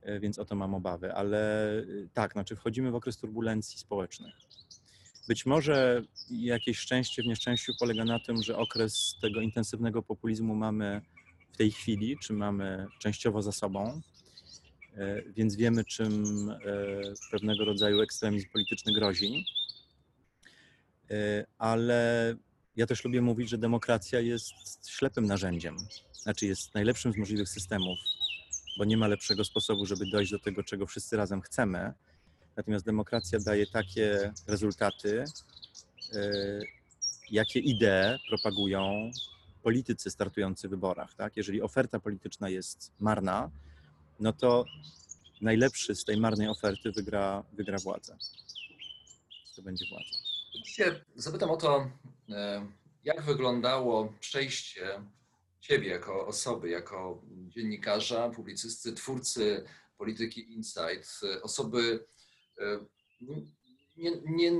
E, 0.01 0.19
więc 0.19 0.39
o 0.39 0.45
to 0.45 0.55
mam 0.55 0.73
obawy, 0.73 1.13
ale 1.13 1.71
e, 1.79 1.83
tak, 2.13 2.33
znaczy 2.33 2.55
wchodzimy 2.55 2.91
w 2.91 2.95
okres 2.95 3.17
turbulencji 3.17 3.79
społecznych. 3.79 4.35
Być 5.27 5.45
może 5.45 6.01
jakieś 6.29 6.77
szczęście 6.77 7.23
w 7.23 7.25
nieszczęściu 7.25 7.73
polega 7.79 8.05
na 8.05 8.19
tym, 8.19 8.43
że 8.43 8.57
okres 8.57 9.15
tego 9.21 9.41
intensywnego 9.41 10.03
populizmu 10.03 10.55
mamy 10.55 11.01
w 11.53 11.57
tej 11.57 11.71
chwili, 11.71 12.17
czy 12.17 12.33
mamy 12.33 12.87
częściowo 12.99 13.41
za 13.41 13.51
sobą, 13.51 14.01
więc 15.35 15.55
wiemy, 15.55 15.85
czym 15.85 16.25
pewnego 17.31 17.65
rodzaju 17.65 18.01
ekstremizm 18.01 18.49
polityczny 18.53 18.93
grozi. 18.93 19.45
Ale 21.57 22.35
ja 22.75 22.85
też 22.85 23.03
lubię 23.03 23.21
mówić, 23.21 23.49
że 23.49 23.57
demokracja 23.57 24.19
jest 24.19 24.89
ślepym 24.89 25.25
narzędziem, 25.25 25.77
znaczy 26.13 26.45
jest 26.45 26.73
najlepszym 26.73 27.13
z 27.13 27.17
możliwych 27.17 27.49
systemów, 27.49 27.97
bo 28.77 28.85
nie 28.85 28.97
ma 28.97 29.07
lepszego 29.07 29.43
sposobu, 29.43 29.85
żeby 29.85 30.05
dojść 30.05 30.31
do 30.31 30.39
tego, 30.39 30.63
czego 30.63 30.85
wszyscy 30.85 31.17
razem 31.17 31.41
chcemy. 31.41 31.93
Natomiast 32.57 32.85
demokracja 32.85 33.39
daje 33.39 33.67
takie 33.67 34.33
rezultaty, 34.47 35.23
e, 36.13 36.59
jakie 37.31 37.59
idee 37.59 38.19
propagują 38.29 39.11
politycy 39.63 40.11
startujący 40.11 40.67
w 40.67 40.71
wyborach. 40.71 41.13
Tak? 41.13 41.37
Jeżeli 41.37 41.61
oferta 41.61 41.99
polityczna 41.99 42.49
jest 42.49 42.91
marna, 42.99 43.51
no 44.19 44.33
to 44.33 44.65
najlepszy 45.41 45.95
z 45.95 46.05
tej 46.05 46.17
marnej 46.17 46.47
oferty 46.47 46.91
wygra, 46.91 47.43
wygra 47.53 47.77
władzę. 47.77 48.17
To 49.55 49.61
będzie 49.61 49.85
władza. 49.89 50.24
Dzisiaj 50.63 51.01
zapytam 51.15 51.51
o 51.51 51.57
to, 51.57 51.91
e, 52.29 52.67
jak 53.03 53.21
wyglądało 53.21 54.13
przejście 54.19 55.03
Ciebie 55.59 55.89
jako 55.89 56.27
osoby, 56.27 56.69
jako 56.69 57.21
dziennikarza, 57.47 58.29
publicysty, 58.29 58.93
twórcy 58.93 59.63
polityki 59.97 60.53
Insight, 60.53 61.21
osoby, 61.41 62.05
e, 62.59 62.85
nie, 63.97 64.11
nie 64.25 64.51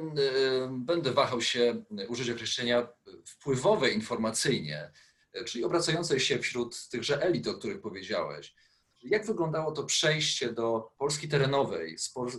będę 0.70 1.12
wahał 1.12 1.42
się 1.42 1.84
użyć 2.08 2.30
określenia 2.30 2.88
wpływowe 3.26 3.90
informacyjnie, 3.90 4.92
czyli 5.46 5.64
obracającej 5.64 6.20
się 6.20 6.40
wśród 6.40 6.90
tychże 6.90 7.22
elit, 7.22 7.48
o 7.48 7.54
których 7.54 7.82
powiedziałeś. 7.82 8.56
Jak 9.02 9.26
wyglądało 9.26 9.72
to 9.72 9.84
przejście 9.84 10.54
do 10.54 10.92
Polski 10.98 11.28
terenowej, 11.28 11.98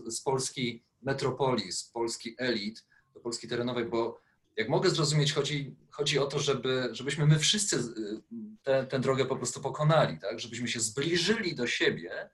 z 0.09 0.21
Polski 0.25 0.85
metropolii, 1.03 1.73
z 1.73 1.85
Polski 1.85 2.35
elit 2.39 2.85
do 3.17 3.21
Polski 3.21 3.49
terenowej, 3.49 3.85
bo 3.85 4.21
jak 4.57 4.69
mogę 4.69 4.91
zrozumieć, 4.91 5.33
chodzi, 5.33 5.77
chodzi 5.91 6.19
o 6.19 6.27
to, 6.27 6.39
żeby, 6.39 6.89
żebyśmy 6.93 7.27
my 7.27 7.39
wszyscy 7.39 7.79
tę, 8.63 8.87
tę 8.87 9.01
drogę 9.01 9.25
po 9.25 9.37
prostu 9.37 9.61
pokonali, 9.61 10.19
tak? 10.19 10.41
żebyśmy 10.41 10.69
się 10.69 10.81
zbliżyli 10.81 11.55
do 11.55 11.67
siebie, 11.67 12.31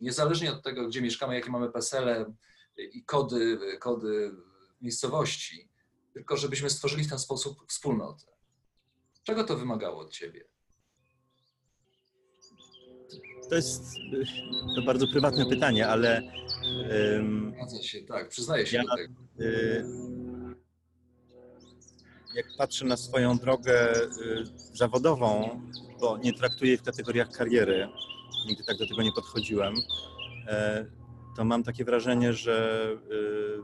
niezależnie 0.00 0.52
od 0.52 0.62
tego, 0.62 0.88
gdzie 0.88 1.02
mieszkamy, 1.02 1.34
jakie 1.34 1.50
mamy 1.50 1.70
pesele 1.70 2.34
i 2.76 3.04
kody, 3.04 3.58
kody 3.80 4.34
miejscowości, 4.80 5.68
tylko 6.12 6.36
żebyśmy 6.36 6.70
stworzyli 6.70 7.04
w 7.04 7.10
ten 7.10 7.18
sposób 7.18 7.64
wspólnotę. 7.68 8.26
Czego 9.22 9.44
to 9.44 9.56
wymagało 9.56 10.00
od 10.00 10.10
ciebie? 10.10 10.44
To 13.48 13.54
jest 13.54 13.94
to 14.76 14.82
bardzo 14.82 15.06
prywatne 15.08 15.46
pytanie, 15.46 15.88
ale. 15.88 16.22
Zgadza 17.52 17.82
się, 17.82 18.02
tak, 18.02 18.28
przyznaję 18.28 18.66
się 18.66 18.76
ja, 18.76 18.82
do 18.82 18.96
tego. 18.96 19.14
Y, 19.40 19.84
jak 22.34 22.46
patrzę 22.58 22.84
na 22.84 22.96
swoją 22.96 23.38
drogę 23.38 23.96
y, 23.96 24.44
zawodową, 24.72 25.60
bo 26.00 26.18
nie 26.18 26.32
traktuję 26.32 26.70
jej 26.70 26.78
w 26.78 26.82
kategoriach 26.82 27.30
kariery, 27.30 27.88
nigdy 28.48 28.64
tak 28.64 28.78
do 28.78 28.88
tego 28.88 29.02
nie 29.02 29.12
podchodziłem, 29.12 29.74
e, 30.46 30.86
to 31.36 31.44
mam 31.44 31.62
takie 31.62 31.84
wrażenie, 31.84 32.32
że, 32.32 32.88
y, 33.10 33.62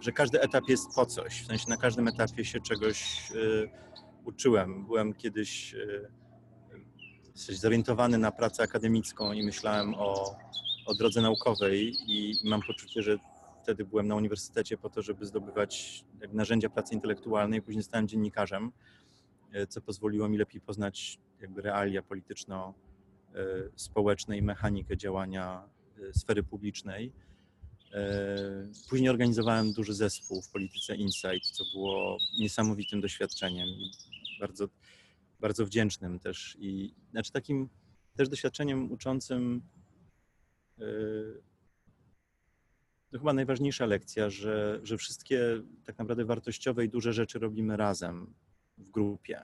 że 0.00 0.12
każdy 0.12 0.40
etap 0.40 0.68
jest 0.68 0.94
po 0.94 1.06
coś. 1.06 1.42
W 1.42 1.46
sensie 1.46 1.64
na 1.68 1.76
każdym 1.76 2.08
etapie 2.08 2.44
się 2.44 2.60
czegoś 2.60 3.32
uczyłem. 4.24 4.86
Byłem 4.86 5.14
kiedyś 5.14 5.74
zorientowany 7.34 8.18
na 8.18 8.32
pracę 8.32 8.62
akademicką 8.62 9.32
i 9.32 9.42
myślałem 9.42 9.94
o, 9.94 10.36
o 10.86 10.94
drodze 10.94 11.20
naukowej 11.20 11.96
i 12.06 12.34
mam 12.44 12.62
poczucie, 12.62 13.02
że 13.02 13.18
wtedy 13.62 13.84
byłem 13.84 14.08
na 14.08 14.16
uniwersytecie 14.16 14.78
po 14.78 14.90
to, 14.90 15.02
żeby 15.02 15.26
zdobywać 15.26 16.04
narzędzia 16.32 16.70
pracy 16.70 16.94
intelektualnej. 16.94 17.62
Później 17.62 17.82
zostałem 17.82 18.08
dziennikarzem, 18.08 18.72
e, 19.52 19.66
co 19.66 19.80
pozwoliło 19.80 20.28
mi 20.28 20.38
lepiej 20.38 20.60
poznać 20.60 21.18
jakby 21.40 21.62
realia 21.62 22.02
polityczno-społeczne 22.02 24.38
i 24.38 24.42
mechanikę 24.42 24.96
działania 24.96 25.68
e, 25.98 26.00
sfery 26.12 26.42
publicznej. 26.42 27.12
E, 27.92 28.36
później 28.90 29.10
organizowałem 29.10 29.72
duży 29.72 29.94
zespół 29.94 30.42
w 30.42 30.48
polityce 30.48 30.96
Insight, 30.96 31.50
co 31.50 31.64
było 31.74 32.18
niesamowitym 32.38 33.00
doświadczeniem 33.00 33.68
i 33.68 33.90
bardzo, 34.40 34.68
bardzo 35.44 35.66
wdzięcznym 35.66 36.18
też. 36.18 36.56
I 36.60 36.94
znaczy 37.10 37.32
takim 37.32 37.68
też 38.16 38.28
doświadczeniem 38.28 38.92
uczącym 38.92 39.62
to 43.10 43.18
chyba 43.18 43.32
najważniejsza 43.32 43.86
lekcja, 43.86 44.30
że, 44.30 44.80
że 44.82 44.98
wszystkie 44.98 45.62
tak 45.84 45.98
naprawdę 45.98 46.24
wartościowe 46.24 46.84
i 46.84 46.88
duże 46.88 47.12
rzeczy 47.12 47.38
robimy 47.38 47.76
razem 47.76 48.34
w 48.78 48.90
grupie, 48.90 49.42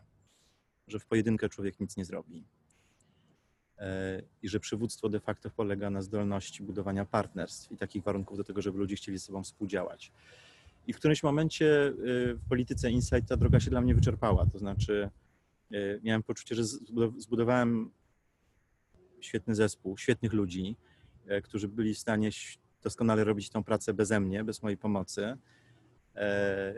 że 0.87 0.99
w 0.99 1.07
pojedynkę 1.07 1.49
człowiek 1.49 1.81
nic 1.81 1.97
nie 1.97 2.05
zrobi. 2.05 2.45
E, 3.79 4.23
I 4.43 4.49
że 4.49 4.61
przywództwo 4.61 5.09
de 5.09 5.21
facto 5.21 5.51
polega 5.51 5.91
na 5.91 6.03
zdolności 6.03 6.63
budowania 6.63 7.05
partnerstw 7.05 7.73
i 7.73 7.77
takich 7.77 8.03
warunków 8.03 8.37
do 8.37 8.45
tego, 8.45 8.63
żeby 8.63 8.79
ludzie 8.79 8.97
chcieli 8.97 9.19
ze 9.19 9.25
sobą 9.25 9.43
współdziałać. 9.43 10.13
I 10.87 10.93
w 10.93 10.97
którymś 10.97 11.23
momencie 11.23 11.87
e, 11.87 11.93
w 12.35 12.49
polityce 12.49 12.91
Insight 12.91 13.29
ta 13.29 13.37
droga 13.37 13.61
się 13.61 13.71
dla 13.71 13.81
mnie 13.81 13.95
wyczerpała. 13.95 14.47
To 14.47 14.59
znaczy, 14.59 15.11
miałem 16.03 16.23
poczucie, 16.23 16.55
że 16.55 16.65
zbudowałem 17.17 17.91
świetny 19.21 19.55
zespół, 19.55 19.99
świetnych 19.99 20.33
ludzi, 20.33 20.77
którzy 21.43 21.69
byli 21.69 21.95
w 21.95 21.99
stanie 21.99 22.31
doskonale 22.83 23.25
robić 23.25 23.51
tą 23.51 23.65
pracę 23.65 23.95
beze 23.95 24.21
mnie, 24.21 24.45
bez 24.45 24.63
mojej 24.63 24.77
pomocy. 24.77 25.37
E, 26.17 26.75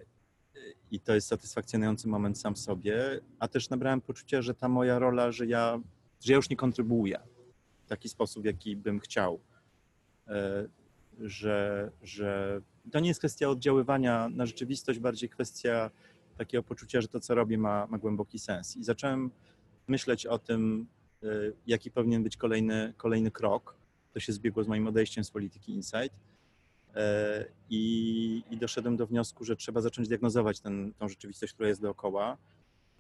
I 0.91 1.01
to 1.01 1.15
jest 1.15 1.29
satysfakcjonujący 1.29 2.09
moment 2.09 2.39
sam 2.39 2.55
w 2.55 2.59
sobie, 2.59 3.21
a 3.39 3.49
też 3.49 3.71
nabrałem 3.71 4.01
poczucia, 4.01 4.43
że 4.43 4.55
ta 4.55 4.69
moja 4.69 4.99
rola, 4.99 5.33
że 5.33 5.47
ja, 5.47 5.81
że 6.21 6.33
ja 6.33 6.37
już 6.37 6.51
nie 6.51 6.57
kontrybuuję 6.57 7.21
w 7.85 7.89
taki 7.89 8.09
sposób, 8.09 8.45
jaki 8.45 8.77
bym 8.77 9.01
chciał. 9.01 9.41
E, 10.29 10.69
że, 11.21 11.91
że 12.03 12.61
to 12.93 13.01
nie 13.01 13.09
jest 13.09 13.21
kwestia 13.21 13.49
oddziaływania 13.49 14.29
na 14.29 14.47
rzeczywistość, 14.47 14.99
bardziej 14.99 15.29
kwestia 15.29 15.91
takiego 16.45 16.63
poczucia, 16.63 17.01
że 17.01 17.09
to, 17.09 17.21
co 17.21 17.35
robię, 17.35 17.59
ma, 17.59 17.87
ma 17.87 17.99
głęboki 17.99 18.39
sens. 18.39 18.77
I 18.77 18.85
zacząłem 18.85 19.31
myśleć 19.89 20.27
o 20.27 20.39
tym, 20.39 20.87
e, 21.23 21.27
jaki 21.67 21.91
powinien 21.91 22.23
być 22.23 22.37
kolejny, 22.37 22.95
kolejny 22.97 23.31
krok 23.31 23.77
to 24.13 24.21
się 24.21 24.33
zbiegło 24.33 24.65
z 24.65 24.69
moim 24.69 24.87
odejściem 24.87 25.25
z 25.25 25.31
polityki 25.31 25.73
Insight. 25.73 26.17
E, 26.95 27.45
I, 27.71 28.45
I, 28.51 28.57
doszedłem 28.57 28.97
do 28.97 29.07
wniosku, 29.07 29.45
że 29.45 29.57
trzeba 29.57 29.81
zacząć 29.81 30.09
diagnozować 30.09 30.61
ten, 30.61 30.93
tą 30.99 31.09
rzeczywistość, 31.09 31.53
która 31.53 31.69
jest 31.69 31.81
dookoła 31.81 32.39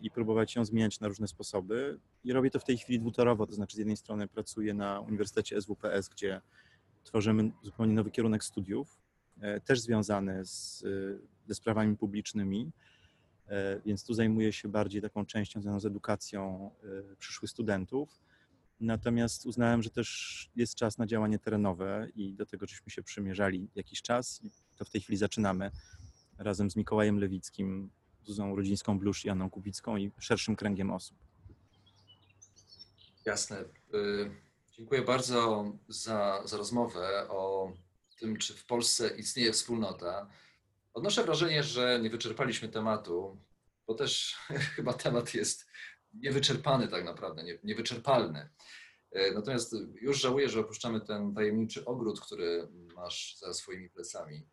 i 0.00 0.10
próbować 0.10 0.56
ją 0.56 0.64
zmieniać 0.64 1.00
na 1.00 1.08
różne 1.08 1.28
sposoby. 1.28 1.98
I 2.24 2.32
robię 2.32 2.50
to 2.50 2.58
w 2.58 2.64
tej 2.64 2.78
chwili 2.78 3.00
dwutorowo, 3.00 3.46
to 3.46 3.52
znaczy 3.52 3.76
z 3.76 3.78
jednej 3.78 3.96
strony 3.96 4.28
pracuję 4.28 4.74
na 4.74 5.00
Uniwersytecie 5.00 5.62
SWPS, 5.62 6.08
gdzie 6.08 6.40
tworzymy 7.04 7.50
zupełnie 7.62 7.94
nowy 7.94 8.10
kierunek 8.10 8.44
studiów, 8.44 9.00
e, 9.40 9.60
też 9.60 9.80
związany 9.80 10.46
z, 10.46 10.84
ze 11.46 11.54
sprawami 11.54 11.96
publicznymi, 11.96 12.70
więc 13.86 14.04
tu 14.04 14.14
zajmuję 14.14 14.52
się 14.52 14.68
bardziej 14.68 15.02
taką 15.02 15.26
częścią 15.26 15.60
związaną 15.60 15.80
z 15.80 15.86
edukacją 15.86 16.70
e, 17.12 17.16
przyszłych 17.16 17.50
studentów. 17.50 18.20
Natomiast 18.80 19.46
uznałem, 19.46 19.82
że 19.82 19.90
też 19.90 20.50
jest 20.56 20.74
czas 20.74 20.98
na 20.98 21.06
działanie 21.06 21.38
terenowe 21.38 22.08
i 22.14 22.34
do 22.34 22.46
tego 22.46 22.66
żeśmy 22.66 22.90
się 22.90 23.02
przymierzali 23.02 23.68
jakiś 23.74 24.02
czas 24.02 24.40
i 24.44 24.50
to 24.76 24.84
w 24.84 24.90
tej 24.90 25.00
chwili 25.00 25.16
zaczynamy 25.16 25.70
razem 26.38 26.70
z 26.70 26.76
Mikołajem 26.76 27.18
Lewickim, 27.18 27.90
Zuzą 28.24 28.56
Rodzińską 28.56 28.98
Blusz 28.98 29.24
i 29.24 29.30
Anną 29.30 29.50
Kubicką 29.50 29.96
i 29.96 30.10
szerszym 30.18 30.56
kręgiem 30.56 30.90
osób. 30.90 31.18
Jasne. 33.24 33.64
Y, 33.94 34.30
Dziękuję 34.72 35.02
bardzo 35.02 35.64
za, 35.88 36.42
za 36.44 36.56
rozmowę 36.56 37.28
o 37.28 37.72
tym, 38.18 38.36
czy 38.36 38.54
w 38.54 38.64
Polsce 38.64 39.16
istnieje 39.16 39.52
wspólnota. 39.52 40.28
Odnoszę 40.94 41.24
wrażenie, 41.24 41.62
że 41.62 42.00
nie 42.02 42.10
wyczerpaliśmy 42.10 42.68
tematu, 42.68 43.38
bo 43.86 43.94
też 43.94 44.36
chyba 44.76 44.92
temat 44.92 45.34
jest 45.34 45.66
niewyczerpany 46.14 46.88
tak 46.88 47.04
naprawdę, 47.04 47.44
nie, 47.44 47.58
niewyczerpalny. 47.64 48.48
Y, 49.16 49.32
Natomiast 49.34 49.74
już 50.00 50.20
żałuję, 50.20 50.48
że 50.48 50.60
opuszczamy 50.60 51.00
ten 51.00 51.34
tajemniczy 51.34 51.84
ogród, 51.84 52.20
który 52.20 52.68
masz 52.94 53.36
za 53.38 53.54
swoimi 53.54 53.90
plecami. 53.90 54.46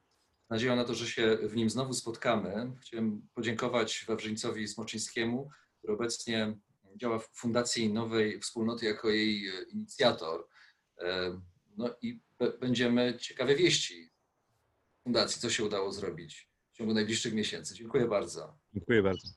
Z 0.47 0.49
nadzieją 0.49 0.75
na 0.75 0.83
to, 0.85 0.93
że 0.95 1.07
się 1.07 1.37
w 1.43 1.55
nim 1.55 1.69
znowu 1.69 1.93
spotkamy. 1.93 2.71
Chciałem 2.81 3.27
podziękować 3.33 4.05
Wawrzyńcowi 4.07 4.67
Smoczyńskiemu, 4.67 5.49
który 5.77 5.93
obecnie 5.93 6.57
działa 6.95 7.19
w 7.19 7.29
Fundacji 7.33 7.93
Nowej 7.93 8.39
Wspólnoty 8.39 8.85
jako 8.85 9.09
jej 9.09 9.47
e, 9.47 9.63
inicjator. 9.63 10.47
E, 10.99 11.41
No 11.77 11.95
i 12.01 12.21
będziemy 12.59 13.17
ciekawe 13.17 13.55
wieści 13.55 14.08
fundacji, 15.09 15.41
co 15.41 15.49
się 15.49 15.63
udało 15.63 15.91
zrobić 15.91 16.49
w 16.71 16.77
ciągu 16.77 16.93
najbliższych 16.93 17.33
miesięcy. 17.33 17.75
Dziękuję 17.75 18.07
bardzo. 18.07 18.57
Dziękuję 18.73 19.03
bardzo. 19.03 19.27